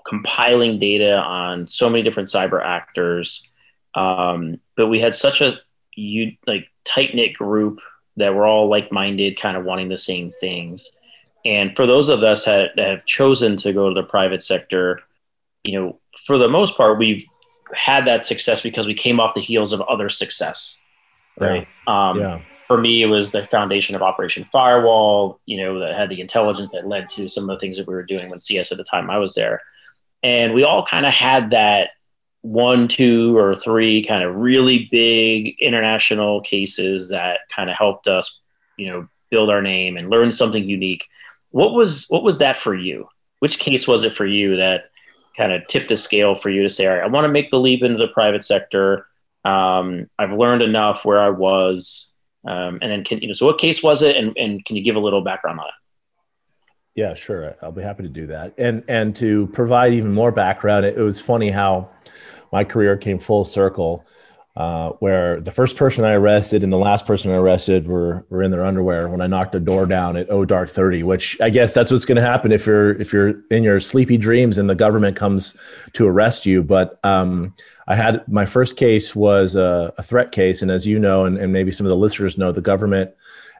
[0.05, 3.43] compiling data on so many different cyber actors
[3.95, 5.59] um, but we had such a
[5.95, 7.79] you like tight knit group
[8.15, 10.91] that were all like minded kind of wanting the same things
[11.45, 15.01] and for those of us that, that have chosen to go to the private sector
[15.63, 17.25] you know for the most part we've
[17.73, 20.79] had that success because we came off the heels of other success,
[21.39, 21.67] right?
[21.87, 22.09] Yeah.
[22.09, 22.41] Um, yeah.
[22.67, 25.39] For me, it was the foundation of Operation Firewall.
[25.45, 27.93] You know, that had the intelligence that led to some of the things that we
[27.93, 29.61] were doing when CS at the time I was there,
[30.23, 31.89] and we all kind of had that
[32.41, 38.39] one, two, or three kind of really big international cases that kind of helped us,
[38.77, 41.05] you know, build our name and learn something unique.
[41.51, 43.07] What was what was that for you?
[43.39, 44.85] Which case was it for you that
[45.35, 47.51] kind of tipped the scale for you to say, all right, I want to make
[47.51, 49.05] the leap into the private sector.
[49.45, 52.09] Um, I've learned enough where I was.
[52.45, 54.15] Um, and then can you know, so what case was it?
[54.15, 55.73] And, and can you give a little background on it?
[56.95, 57.55] Yeah, sure.
[57.61, 58.53] I'll be happy to do that.
[58.57, 61.89] And, and to provide even more background, it, it was funny how
[62.51, 64.05] my career came full circle
[64.57, 68.41] uh, where the first person I arrested and the last person I arrested were were
[68.41, 71.51] in their underwear when I knocked a door down at O Dark 30, which I
[71.51, 74.67] guess that's what's going to happen if you're if you're in your sleepy dreams and
[74.67, 75.55] the government comes
[75.93, 76.63] to arrest you.
[76.63, 77.53] But um,
[77.87, 81.37] I had my first case was a, a threat case, and as you know, and,
[81.37, 83.11] and maybe some of the listeners know, the government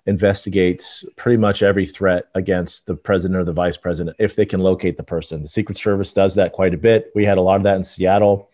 [0.08, 4.62] investigates pretty much every threat against the president or the vice president if they can
[4.62, 5.44] locate the person.
[5.44, 7.12] The Secret Service does that quite a bit.
[7.14, 8.50] We had a lot of that in Seattle.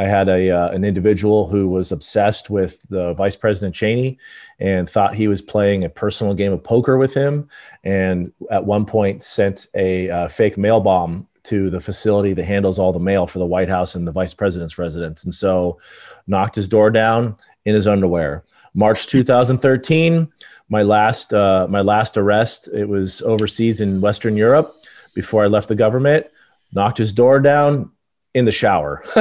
[0.00, 4.16] I had a uh, an individual who was obsessed with the Vice President Cheney
[4.58, 7.50] and thought he was playing a personal game of poker with him,
[7.84, 12.78] and at one point sent a uh, fake mail bomb to the facility that handles
[12.78, 15.78] all the mail for the White House and the Vice President's residence, and so
[16.26, 17.36] knocked his door down
[17.66, 18.42] in his underwear.
[18.72, 20.32] March 2013,
[20.70, 22.70] my last uh, my last arrest.
[22.72, 24.74] It was overseas in Western Europe
[25.12, 26.26] before I left the government.
[26.72, 27.90] Knocked his door down,
[28.34, 29.02] in the shower.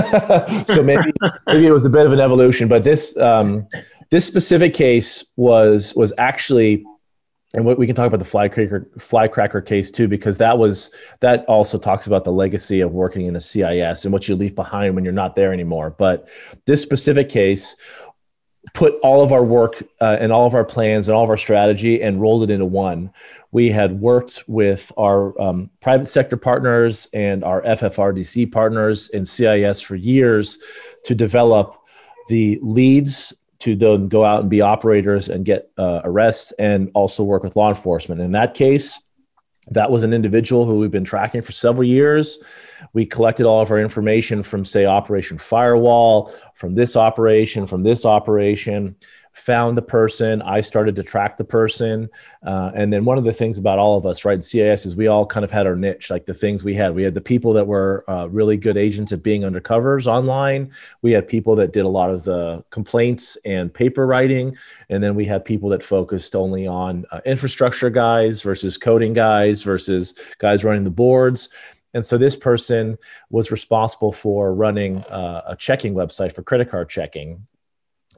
[0.68, 1.12] so maybe
[1.48, 3.68] maybe it was a bit of an evolution, but this um,
[4.10, 6.86] this specific case was was actually
[7.56, 11.80] and we can talk about the flycracker flycracker case too because that was that also
[11.80, 15.04] talks about the legacy of working in the CIS and what you leave behind when
[15.04, 16.30] you're not there anymore but
[16.68, 17.76] this specific case
[18.74, 21.38] put all of our work uh, and all of our plans and all of our
[21.38, 23.12] strategy and rolled it into one.
[23.52, 29.82] We had worked with our um, private sector partners and our FFRDC partners in CIS
[29.82, 30.60] for years
[31.06, 31.78] to develop
[32.28, 37.24] the leads to then go out and be operators and get uh, arrests and also
[37.24, 38.22] work with law enforcement.
[38.22, 39.00] In that case,
[39.72, 42.40] that was an individual who we've been tracking for several years.
[42.94, 48.06] We collected all of our information from, say, Operation Firewall, from this operation, from this
[48.06, 48.96] operation,
[49.40, 50.42] found the person.
[50.42, 52.10] I started to track the person.
[52.46, 54.96] Uh, and then one of the things about all of us, right, in CIS is
[54.96, 56.94] we all kind of had our niche, like the things we had.
[56.94, 60.72] We had the people that were uh, really good agents at being undercovers online.
[61.02, 64.58] We had people that did a lot of the complaints and paper writing.
[64.90, 69.64] And then we had people that focused only on uh, infrastructure guys versus coding guys
[69.64, 71.50] versus guys running the boards.
[71.94, 72.98] And so this person
[73.30, 77.48] was responsible for running uh, a checking website for credit card checking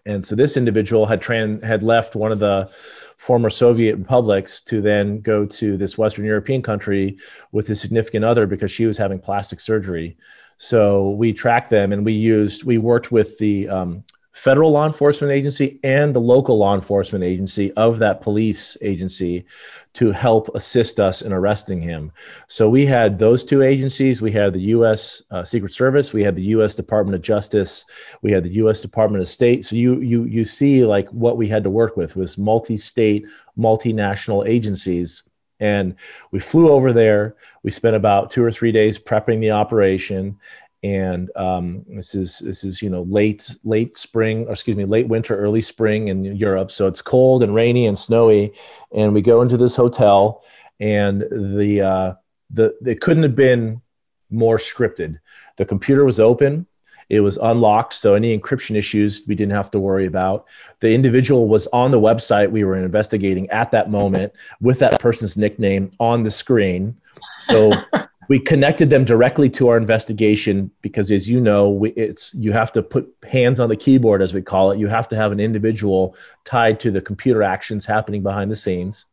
[0.06, 2.70] And so this individual had tran- had left one of the
[3.18, 7.18] former Soviet republics to then go to this Western European country
[7.52, 10.18] with his significant other because she was having plastic surgery.
[10.58, 15.32] So we tracked them and we used, we worked with the um, federal law enforcement
[15.32, 19.46] agency and the local law enforcement agency of that police agency
[19.94, 22.12] to help assist us in arresting him.
[22.48, 24.22] So we had those two agencies.
[24.22, 25.22] We had the U.S.
[25.32, 26.14] Uh, Secret Service.
[26.14, 26.76] We had the U.S.
[26.76, 27.86] Department of Justice.
[28.22, 28.80] We had the U.S.
[28.80, 29.66] Department of State.
[29.66, 33.26] So you you you see like what we had to work with was multi-state,
[33.58, 35.24] multinational agencies.
[35.60, 35.96] And
[36.32, 37.36] we flew over there.
[37.62, 40.40] We spent about two or three days prepping the operation
[40.84, 45.08] and um, this is this is you know late late spring or excuse me late
[45.08, 46.72] winter early spring in europe.
[46.72, 48.54] So it's cold and rainy and snowy
[48.92, 50.44] and we go into this hotel
[50.80, 52.14] and the uh,
[52.50, 53.82] the it couldn't have been
[54.30, 55.20] more scripted.
[55.58, 56.66] The computer was open.
[57.10, 60.48] It was unlocked so any encryption issues we didn't have to worry about.
[60.80, 65.38] The individual was on the website we were investigating at that moment with that person's
[65.38, 66.96] nickname on the screen.
[67.38, 67.74] So
[68.28, 72.72] we connected them directly to our investigation because as you know we, it's you have
[72.74, 74.80] to put hands on the keyboard as we call it.
[74.80, 79.06] You have to have an individual tied to the computer actions happening behind the scenes.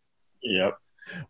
[0.43, 0.79] Yep.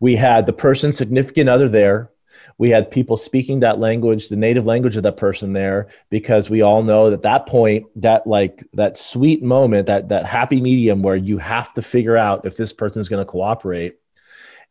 [0.00, 2.10] We had the person's significant other there.
[2.56, 6.62] We had people speaking that language the native language of that person there because we
[6.62, 11.16] all know that that point that like that sweet moment that that happy medium where
[11.16, 13.98] you have to figure out if this person's going to cooperate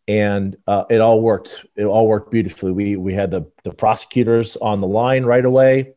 [0.08, 1.66] and uh, it all worked.
[1.76, 2.72] It all worked beautifully.
[2.72, 5.94] We we had the the prosecutors on the line right away,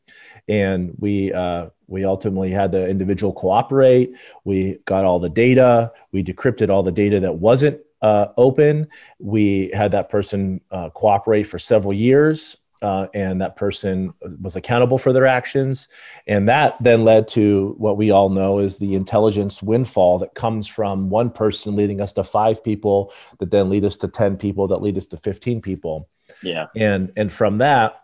[0.49, 4.17] and we uh, we ultimately had the individual cooperate.
[4.45, 5.93] We got all the data.
[6.13, 8.89] We decrypted all the data that wasn't uh, open.
[9.19, 14.99] We had that person uh, cooperate for several years uh, and that person was accountable
[14.99, 15.89] for their actions.
[16.27, 20.67] And that then led to what we all know is the intelligence windfall that comes
[20.67, 24.69] from one person leading us to five people that then lead us to 10 people
[24.69, 26.09] that lead us to 15 people.
[26.43, 26.67] Yeah.
[26.77, 28.01] And and from that,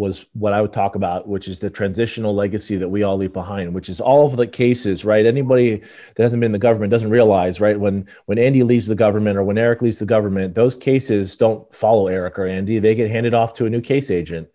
[0.00, 3.32] was what I would talk about, which is the transitional legacy that we all leave
[3.32, 5.24] behind, which is all of the cases, right?
[5.24, 7.78] Anybody that hasn't been in the government doesn't realize, right?
[7.78, 11.72] When when Andy leaves the government or when Erik leaves the government, those cases don't
[11.72, 12.78] follow Erik or Andy.
[12.78, 14.48] They get handed off to a new case agent,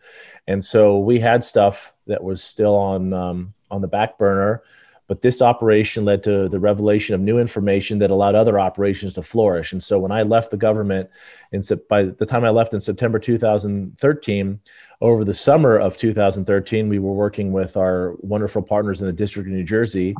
[0.47, 4.63] and so we had stuff that was still on um, on the back burner
[5.07, 9.21] but this operation led to the revelation of new information that allowed other operations to
[9.21, 9.71] flourish.
[9.71, 11.09] And so when I left the government,
[11.51, 14.59] in, by the time I left in September 2013,
[15.01, 19.47] over the summer of 2013, we were working with our wonderful partners in the District
[19.47, 20.15] of New Jersey,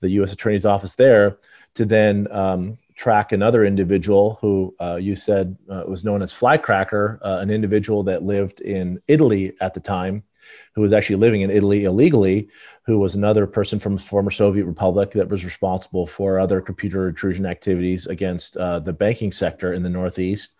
[0.00, 0.32] the U.S.
[0.32, 1.38] Attorney's Office there,
[1.74, 7.18] to then um, track another individual who uh, you said uh, was known as Flycracker,
[7.24, 10.22] uh, an individual that lived in Italy at the time
[10.74, 12.48] who was actually living in Italy illegally,
[12.84, 17.46] who was another person from former Soviet republic that was responsible for other computer intrusion
[17.46, 20.56] activities against uh, the banking sector in the Northeast,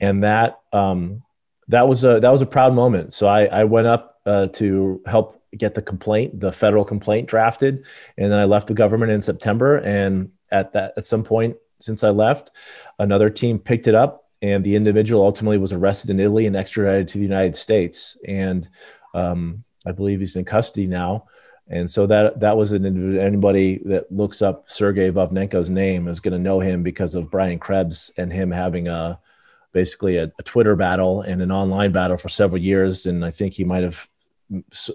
[0.00, 1.22] and that um,
[1.68, 3.12] that was a that was a proud moment.
[3.12, 7.86] So I, I went up uh, to help get the complaint, the federal complaint drafted,
[8.18, 9.78] and then I left the government in September.
[9.78, 12.52] And at that at some point since I left,
[12.98, 17.08] another team picked it up and the individual ultimately was arrested in Italy and extradited
[17.08, 18.18] to the United States.
[18.26, 18.68] And
[19.14, 21.26] um, I believe he's in custody now.
[21.68, 26.32] And so that that was an anybody that looks up Sergey Vovnenko's name is going
[26.32, 29.18] to know him because of Brian Krebs and him having a
[29.72, 33.06] basically a, a, Twitter battle and an online battle for several years.
[33.06, 34.08] And I think he might have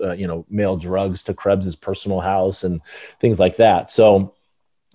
[0.01, 2.81] uh, you know mailed drugs to Krebs's personal house and
[3.19, 3.89] things like that.
[3.89, 4.33] So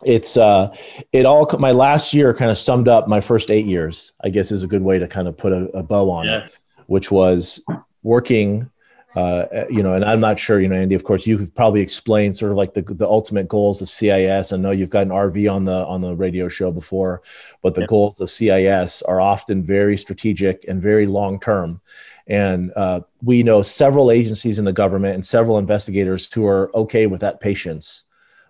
[0.05, 0.75] it's uh
[1.13, 4.53] it all my last year kind of summed up my first eight years i guess
[4.53, 6.45] is a good way to kind of put a, a bow on yeah.
[6.45, 6.55] it
[6.87, 7.63] which was
[8.03, 8.71] working
[9.17, 10.95] uh, you know, and I'm not sure, you know, Andy.
[10.95, 14.53] Of course, you've probably explained sort of like the the ultimate goals of CIS.
[14.53, 17.23] I know you've got an RV on the on the radio show before,
[17.63, 21.81] but the goals of CIS are often very strategic and very long term.
[22.27, 27.07] And uh, we know several agencies in the government and several investigators who are okay
[27.07, 28.03] with that patience.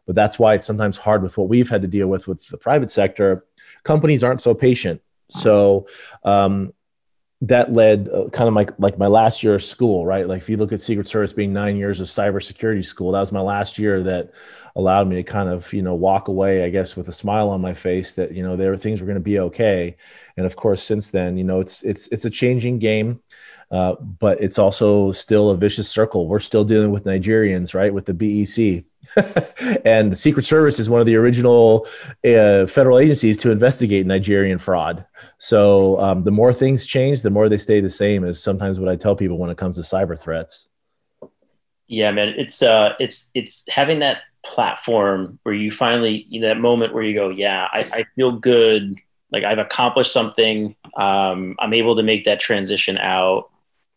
[0.05, 2.59] But that's why it's sometimes hard with what we've had to deal with with the
[2.59, 3.45] private sector.
[3.85, 5.01] Companies aren't so patient.
[5.29, 5.87] So
[6.25, 6.73] um,
[7.43, 10.27] that led uh, kind of my like my last year of school, right?
[10.27, 13.33] Like if you look at Secret Service being nine years of cybersecurity school, that was
[13.33, 14.33] my last year that
[14.77, 17.61] allowed me to kind of you know walk away, I guess, with a smile on
[17.61, 19.97] my face that you know there were things were going to be okay.
[20.37, 23.21] And of course, since then, you know, it's it's it's a changing game.
[23.69, 26.29] Uh, but it's also still a vicious circle.
[26.29, 27.93] We're still dealing with Nigerians, right?
[27.93, 28.85] With the BEC,
[29.85, 31.85] and the Secret Service is one of the original
[32.25, 35.05] uh, federal agencies to investigate Nigerian fraud.
[35.39, 38.23] So um, the more things change, the more they stay the same.
[38.23, 40.69] Is sometimes what I tell people when it comes to cyber threats.
[41.89, 44.19] Yeah, man, it's uh, it's it's having that
[44.53, 48.33] platform where you finally you know, that moment where you go, yeah, I, I feel
[48.33, 48.97] good.
[49.31, 50.75] Like I've accomplished something.
[50.97, 53.51] Um, I'm able to make that transition out.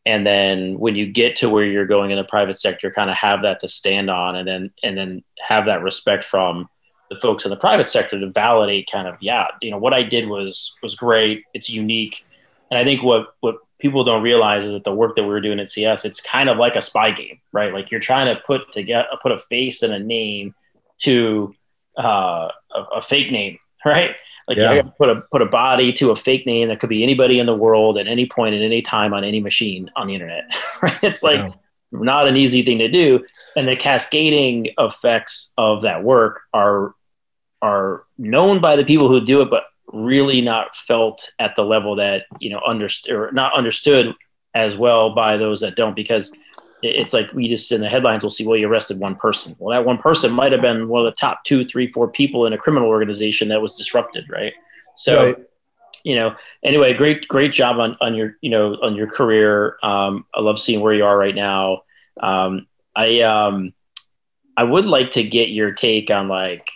[0.05, 3.15] And then when you get to where you're going in the private sector, kind of
[3.15, 6.67] have that to stand on, and then and then have that respect from
[7.09, 10.03] the folks in the private sector to validate kind of yeah you know what i
[10.03, 12.25] did was was great it's unique
[12.69, 15.41] and i think what what people don't realize is that the work that we are
[15.41, 17.73] doing at cs it's kind of like a spy game right?
[17.73, 20.53] Like you're trying to put together put a face and a name
[20.99, 21.53] to
[21.97, 24.15] uh, a, a fake name right?
[24.47, 24.73] Like yeah.
[24.73, 27.45] you put a put a body to a fake name that could be anybody in
[27.45, 30.45] the world at any point at any time on any machine on the internet
[30.81, 30.97] right?
[31.03, 31.51] It's like yeah.
[31.91, 33.23] not an easy thing to do
[33.55, 36.95] and the cascading effects of that work are
[37.61, 41.95] are known by the people who do it, but really not felt at the level
[41.95, 44.13] that you know understood or not understood
[44.53, 46.31] as well by those that don't because
[46.81, 49.55] it's like we just in the headlines we'll see well you arrested one person.
[49.59, 52.45] Well that one person might have been one of the top two three four people
[52.45, 54.53] in a criminal organization that was disrupted right?
[54.95, 55.37] So right.
[56.03, 59.77] you know anyway great great job on on your you know on your career.
[59.83, 61.81] Um, i love seeing where you are right now.
[62.21, 63.73] Um, i um
[64.57, 66.67] i would like to get your take on like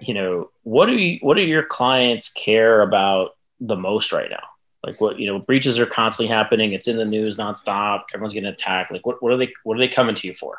[0.00, 4.46] you know, what do you, what do your clients care about the most right now?
[4.84, 6.72] Like what, you know, breaches are constantly happening.
[6.72, 8.02] It's in the news nonstop.
[8.12, 8.92] Everyone's getting attacked.
[8.92, 10.58] Like what, what are they, what are they coming to you for?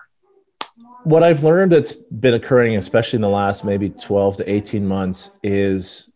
[1.04, 5.30] What I've learned that's been occurring, especially in the last maybe 12 to 18 months
[5.44, 6.10] is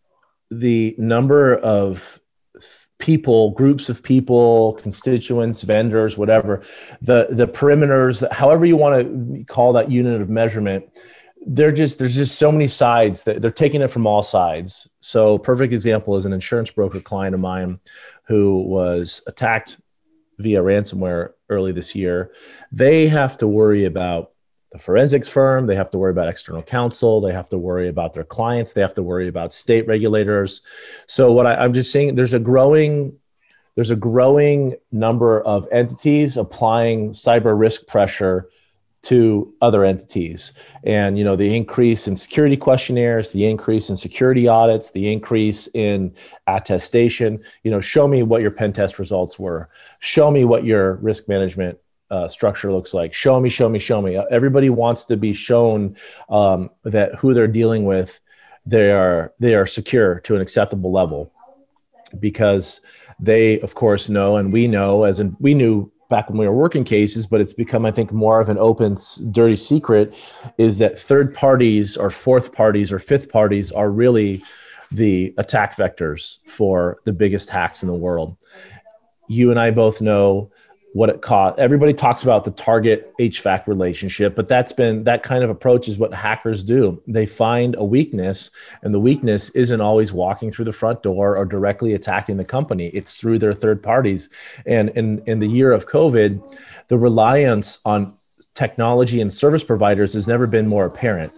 [0.50, 2.20] the number of
[2.98, 6.62] people groups of people constituents vendors whatever
[7.02, 10.84] the the perimeters however you want to call that unit of measurement
[11.46, 14.88] they're just there's just so many sides that they're taking it from all sides.
[15.00, 17.80] So perfect example is an insurance broker client of mine
[18.24, 19.78] who was attacked
[20.38, 22.32] via ransomware early this year.
[22.72, 24.32] They have to worry about
[24.72, 28.12] the forensics firm, they have to worry about external counsel, they have to worry about
[28.12, 30.62] their clients, they have to worry about state regulators.
[31.06, 33.16] So what I, I'm just saying there's a growing
[33.76, 38.48] there's a growing number of entities applying cyber risk pressure
[39.04, 40.52] to other entities.
[40.84, 45.68] And you know the increase in security questionnaires the increase in security audits the increase
[45.74, 46.14] in
[46.46, 49.68] attestation you know show me what your pen test results were.
[50.00, 51.78] Show me what your risk management
[52.10, 53.12] uh, structure looks like.
[53.12, 54.16] Show me show me show me.
[54.30, 55.96] Everybody wants to be shown
[56.28, 58.20] um, that who they're dealing with
[58.66, 61.32] they are they are secure to an acceptable level.
[62.18, 62.80] Because
[63.20, 66.54] they of course know and we know as in we knew back when we were
[66.54, 68.96] working cases, but it's become, I think, more of an open,
[69.32, 70.14] dirty secret
[70.58, 74.44] is that third parties or fourth parties or fifth parties are really
[74.92, 78.36] the attack vectors for the biggest hacks in the world.
[79.26, 80.52] You and I both know
[80.94, 81.58] what it cost.
[81.58, 85.98] Everybody talks about the target HVAC relationship, but that's been that kind of approach is
[85.98, 87.02] what hackers do.
[87.08, 91.44] They find a weakness, and the weakness isn't always walking through the front door or
[91.46, 92.86] directly attacking the company.
[92.88, 94.28] It's through their third parties.
[94.66, 98.14] And in, in the year of COVID, the reliance on
[98.54, 101.32] technology and service providers has never been more apparent.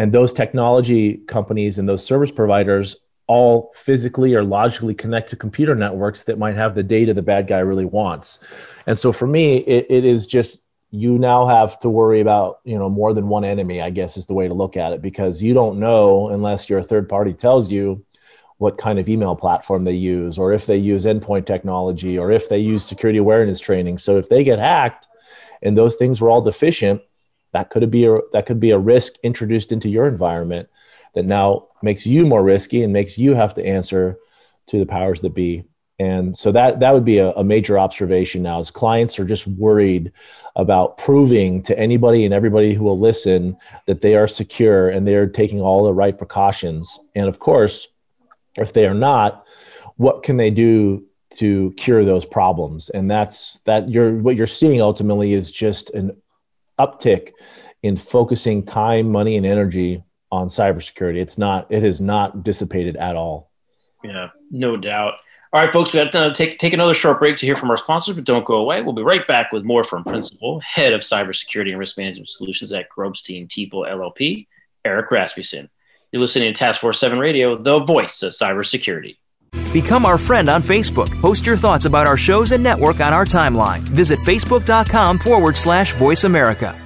[0.00, 2.96] And those technology companies and those service providers
[3.28, 7.46] all physically or logically connect to computer networks that might have the data the bad
[7.46, 8.40] guy really wants.
[8.86, 12.78] And so for me, it, it is just you now have to worry about you
[12.78, 15.42] know more than one enemy i guess is the way to look at it because
[15.42, 18.02] you don't know unless your third party tells you
[18.56, 22.48] what kind of email platform they use or if they use endpoint technology or if
[22.48, 25.06] they use security awareness training so if they get hacked
[25.62, 27.02] and those things were all deficient
[27.52, 30.68] that could be a that could be a risk introduced into your environment
[31.14, 34.18] that now makes you more risky and makes you have to answer
[34.68, 35.64] to the powers that be.
[36.00, 39.48] And so that that would be a, a, major observation now is clients are just
[39.48, 40.12] worried
[40.54, 43.56] about proving to anybody and everybody who will listen
[43.86, 47.00] that they are secure and they're taking all the right precautions.
[47.16, 47.88] And of course,
[48.56, 49.46] if they are not,
[49.96, 52.90] what can they do to cure those problems?
[52.90, 56.16] And that's that you're what you're seeing ultimately is just an
[56.78, 57.32] uptick
[57.82, 61.20] in focusing time, money, and energy on cybersecurity.
[61.20, 63.50] It's not, it has not dissipated at all.
[64.04, 65.14] Yeah, no doubt.
[65.52, 67.78] All right, folks, we have to take, take another short break to hear from our
[67.78, 68.82] sponsors, but don't go away.
[68.82, 72.72] We'll be right back with more from Principal, Head of Cybersecurity and Risk Management Solutions
[72.72, 74.46] at Grobstein Teeple LLP,
[74.84, 75.70] Erik Rasmussen.
[76.12, 79.16] You're listening to Task Force 7 Radio, the voice of cybersecurity.
[79.72, 81.08] Become our friend on Facebook.
[81.20, 83.80] Post your thoughts about our shows and network on our timeline.
[83.80, 86.78] Visit facebook.com forward slash voice America.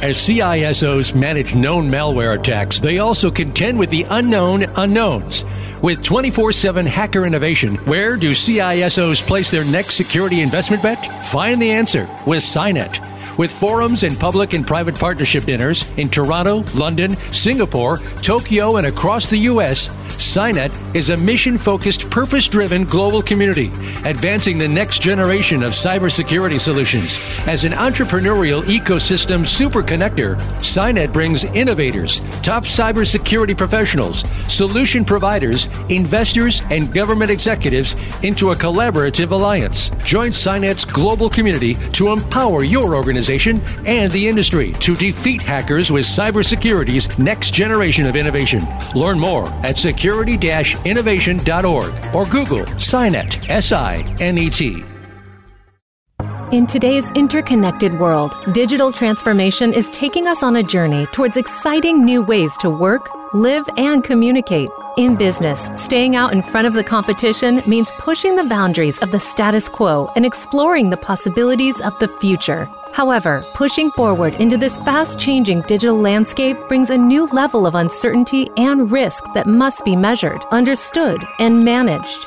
[0.00, 5.44] As CISOs manage known malware attacks, they also contend with the unknown unknowns.
[5.82, 11.04] With 24 7 hacker innovation, where do CISOs place their next security investment bet?
[11.26, 13.00] Find the answer with SINET.
[13.38, 19.28] With forums and public and private partnership dinners in Toronto, London, Singapore, Tokyo, and across
[19.28, 23.68] the U.S., SINET is a mission focused, purpose driven global community,
[24.04, 27.16] advancing the next generation of cybersecurity solutions.
[27.46, 30.36] As an entrepreneurial ecosystem super connector,
[31.12, 37.94] brings innovators, top cybersecurity professionals, solution providers, investors, and government executives
[38.24, 39.90] into a collaborative alliance.
[40.04, 46.04] Join SINET's global community to empower your organization and the industry to defeat hackers with
[46.04, 48.66] cybersecurity's next generation of innovation.
[48.96, 54.84] Learn more at secure security-innovation.org or Google SINET, S-I-N-E-T.
[56.50, 62.22] In today's interconnected world, digital transformation is taking us on a journey towards exciting new
[62.22, 64.70] ways to work, live, and communicate.
[64.96, 69.20] In business, staying out in front of the competition means pushing the boundaries of the
[69.20, 72.66] status quo and exploring the possibilities of the future.
[72.98, 78.48] However, pushing forward into this fast changing digital landscape brings a new level of uncertainty
[78.56, 82.26] and risk that must be measured, understood, and managed.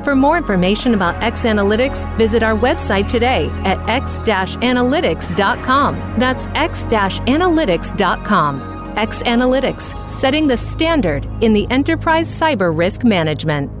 [0.03, 6.15] For more information about X Analytics, visit our website today at x-analytics.com.
[6.17, 8.71] That's x-analytics.com.
[8.97, 13.80] X Analytics, setting the standard in the enterprise cyber risk management.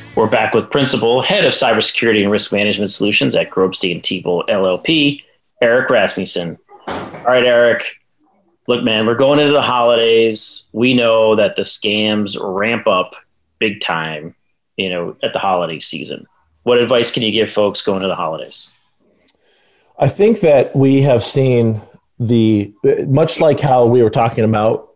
[0.21, 5.23] We're back with Principal, Head of Cybersecurity and Risk Management Solutions at Grobstein Teeple LLP,
[5.63, 6.59] Erik Rasmussen.
[6.87, 7.83] All right, Erik.
[8.67, 10.67] Look, man, we're going into the holidays.
[10.73, 13.15] We know that the scams ramp up
[13.57, 14.35] big time,
[14.77, 16.27] you know, at the holiday season.
[16.61, 18.69] What advice can you give folks going to the holidays?
[19.97, 21.81] I think that we have seen
[22.19, 22.71] the
[23.07, 24.87] much like how we were talking about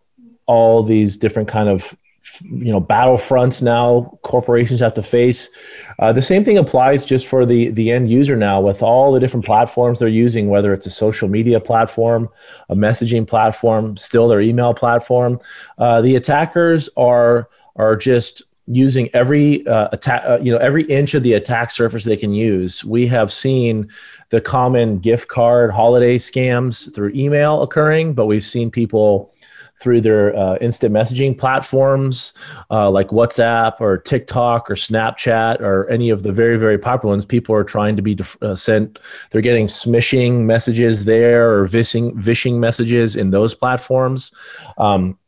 [0.46, 1.96] all these different kind of
[2.42, 5.50] you know battlefronts now corporations have to face.
[5.98, 9.20] Uh, the same thing applies just for the the end user now with all the
[9.20, 12.28] different platforms they're using whether it's a social media platform
[12.68, 15.40] a messaging platform still their email platform.
[15.78, 21.14] Uh, the attackers are are just using every uh, attack uh, you know every inch
[21.14, 22.84] of the attack surface they can use.
[22.84, 23.88] We have seen
[24.30, 29.32] the common gift card holiday scams through email occurring but we've seen people
[29.80, 32.32] through their uh, instant messaging platforms
[32.70, 37.26] uh, like WhatsApp or TikTok or Snapchat or any of the very, very popular ones.
[37.26, 38.98] People are trying to be def- uh, sent,
[39.30, 44.32] they're getting smishing messages there or vishing, vishing messages in those platforms.
[44.78, 45.18] Um,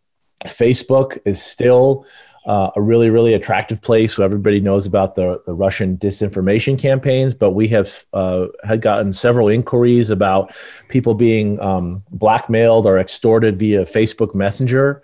[0.45, 2.07] Facebook is still
[2.49, 4.15] uh, a really, really attractive place.
[4.15, 9.13] So everybody knows about the, the Russian disinformation campaigns, but we have uh, had gotten
[9.13, 10.55] several inquiries about
[10.89, 15.03] people being um, blackmailed or extorted via Facebook Messenger.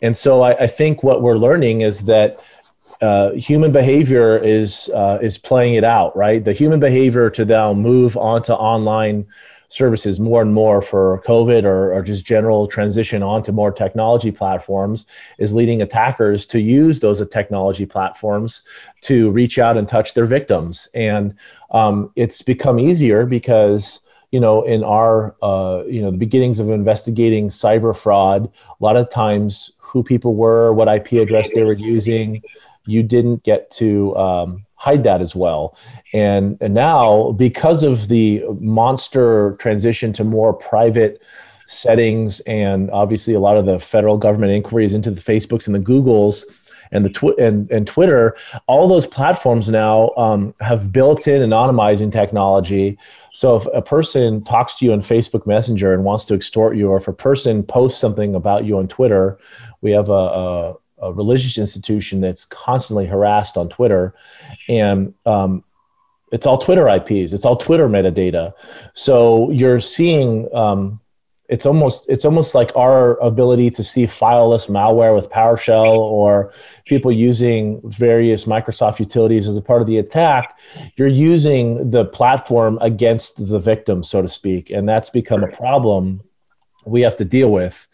[0.00, 2.42] And so I, I think what we're learning is that
[3.02, 6.42] uh, human behavior is uh, is playing it out, right?
[6.42, 9.26] The human behavior to now move onto online
[9.68, 15.06] services more and more for COVID or, or just general transition onto more technology platforms
[15.38, 18.62] is leading attackers to use those technology platforms
[19.02, 20.88] to reach out and touch their victims.
[20.94, 21.34] And
[21.70, 24.00] um, it's become easier because
[24.32, 28.96] you know in our uh, you know the beginnings of investigating cyber fraud a lot
[28.96, 32.42] of times who people were what ip address they were using
[32.86, 35.76] you didn't get to um, hide that as well.
[36.12, 41.22] And, and now, because of the monster transition to more private
[41.66, 45.80] settings and obviously a lot of the federal government inquiries into the Facebooks and the
[45.80, 46.44] Googles
[46.92, 48.36] and the twi- and, and Twitter,
[48.68, 52.96] all those platforms now um, have built-in anonymizing technology.
[53.32, 56.90] So if a person talks to you on Facebook Messenger and wants to extort you,
[56.90, 59.38] or if a person posts something about you on Twitter,
[59.80, 64.14] we have a, a, a religious institution that's constantly harassed on Twitter,
[64.68, 65.62] and um,
[66.32, 68.52] it's all Twitter IPs, it's all Twitter metadata.
[68.94, 71.00] So you're seeing um,
[71.48, 76.52] it's almost it's almost like our ability to see fileless malware with PowerShell or
[76.84, 80.58] people using various Microsoft utilities as a part of the attack.
[80.96, 86.20] You're using the platform against the victim, so to speak, and that's become a problem
[86.84, 87.86] we have to deal with.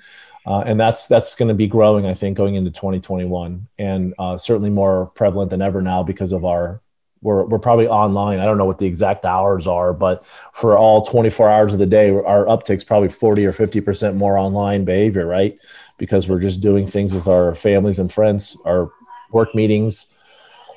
[0.44, 4.36] Uh, and that's that's going to be growing, I think, going into 2021, and uh,
[4.36, 6.82] certainly more prevalent than ever now because of our
[7.22, 8.40] we're, we're probably online.
[8.40, 11.86] I don't know what the exact hours are, but for all 24 hours of the
[11.86, 15.56] day, our uptick's probably 40 or 50% more online behavior, right?
[15.98, 18.90] Because we're just doing things with our families and friends, our
[19.30, 20.06] work meetings.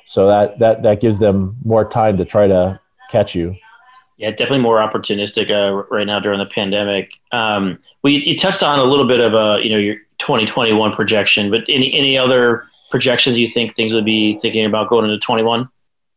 [0.04, 3.56] So that, that, that gives them more time to try to catch you.
[4.16, 7.12] Yeah, definitely more opportunistic uh, right now during the pandemic.
[7.32, 10.92] Um, well, you, you, touched on a little bit of a, you know, your 2021
[10.92, 15.18] projection, but any, any other projections you think things would be thinking about going into
[15.18, 15.68] 21?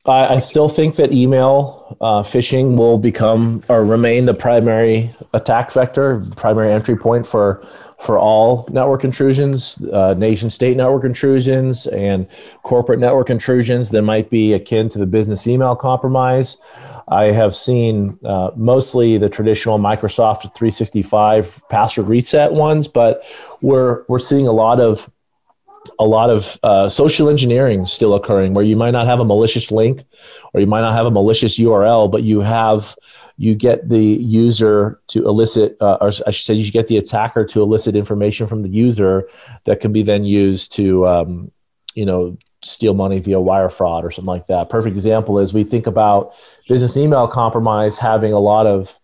[0.05, 5.71] I, I still think that email uh, phishing will become or remain the primary attack
[5.71, 7.65] vector, primary entry point for
[7.99, 12.27] for all network intrusions, uh, nation state network intrusions, and
[12.63, 16.57] corporate network intrusions that might be akin to the business email compromise.
[17.09, 23.23] I have seen uh, mostly the traditional Microsoft 365 password reset ones, but
[23.61, 25.09] we're we're seeing a lot of
[25.97, 29.71] a lot of uh, social engineering still occurring where you might not have a malicious
[29.71, 30.03] link
[30.53, 32.95] or you might not have a malicious url but you have
[33.37, 37.45] you get the user to elicit uh, or i should say you get the attacker
[37.45, 39.27] to elicit information from the user
[39.65, 41.51] that can be then used to um,
[41.95, 44.69] you know steal money via wire fraud or something like that.
[44.69, 46.33] Perfect example is we think about
[46.67, 48.99] business email compromise having a lot of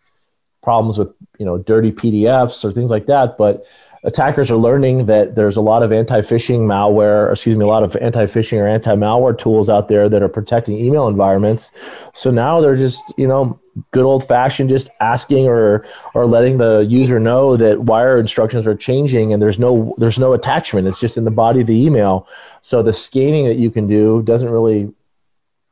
[0.66, 3.64] problems with you know dirty pdfs or things like that but
[4.06, 7.96] attackers are learning that there's a lot of anti-phishing malware, excuse me, a lot of
[7.98, 11.72] anti-phishing or anti-malware tools out there that are protecting email environments.
[12.14, 13.60] So now they're just, you know,
[13.92, 18.76] good old fashioned just asking or or letting the user know that wire instructions are
[18.76, 20.88] changing and there's no there's no attachment.
[20.88, 22.28] It's just in the body of the email.
[22.62, 24.94] So the scanning that you can do doesn't really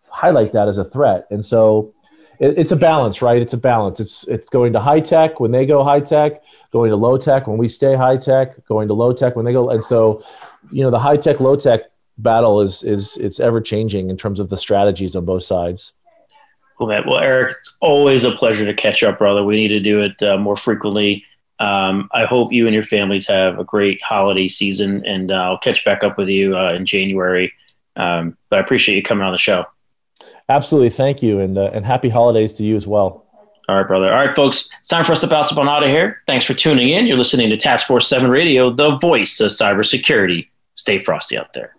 [0.09, 1.27] highlight that as a threat.
[1.31, 1.92] And so
[2.39, 3.41] it, it's a balance, right?
[3.41, 3.99] It's a balance.
[3.99, 7.47] It's it's going to high tech when they go high tech, going to low tech
[7.47, 9.69] when we stay high tech, going to low tech when they go.
[9.69, 10.23] And so,
[10.71, 11.81] you know, the high tech low tech
[12.17, 15.93] battle is is it's ever changing in terms of the strategies on both sides.
[16.77, 17.03] Cool, man.
[17.07, 19.43] Well, Erik, it's always a pleasure to catch up, brother.
[19.43, 21.23] We need to do it uh, more frequently.
[21.59, 25.59] Um, I hope you and your families have a great holiday season, and uh, I'll
[25.59, 27.53] catch back up with you uh, in January.
[27.95, 29.65] Um, but I appreciate you coming on the show.
[30.49, 30.89] Absolutely.
[30.89, 31.39] Thank you.
[31.39, 33.25] And, uh, and happy holidays to you as well.
[33.69, 34.13] All right, brother.
[34.13, 34.69] All right, folks.
[34.79, 36.21] It's time for us to bounce up on out of here.
[36.27, 37.07] Thanks for tuning in.
[37.07, 40.49] You're listening to Task Force 7 Radio, the voice of cybersecurity.
[40.75, 41.75] Stay frosty out there.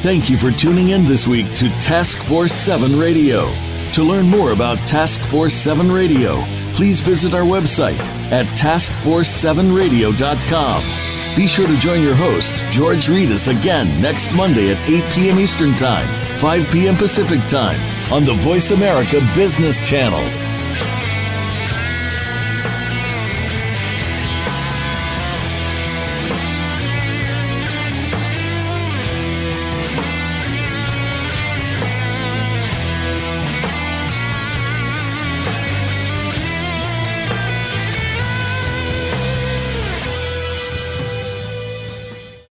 [0.00, 3.50] Thank you for tuning in this week to Task Force 7 Radio.
[3.92, 6.44] To learn more about Task Force 7 Radio,
[6.74, 7.98] please visit our website
[8.30, 11.13] at taskforce7radio.com.
[11.36, 15.40] Be sure to join your host, George Rettas, again next Monday at 8 p.m.
[15.40, 16.08] Eastern Time,
[16.38, 16.96] 5 p.m.
[16.96, 17.80] Pacific Time
[18.12, 20.53] on the Voice America Business Channel.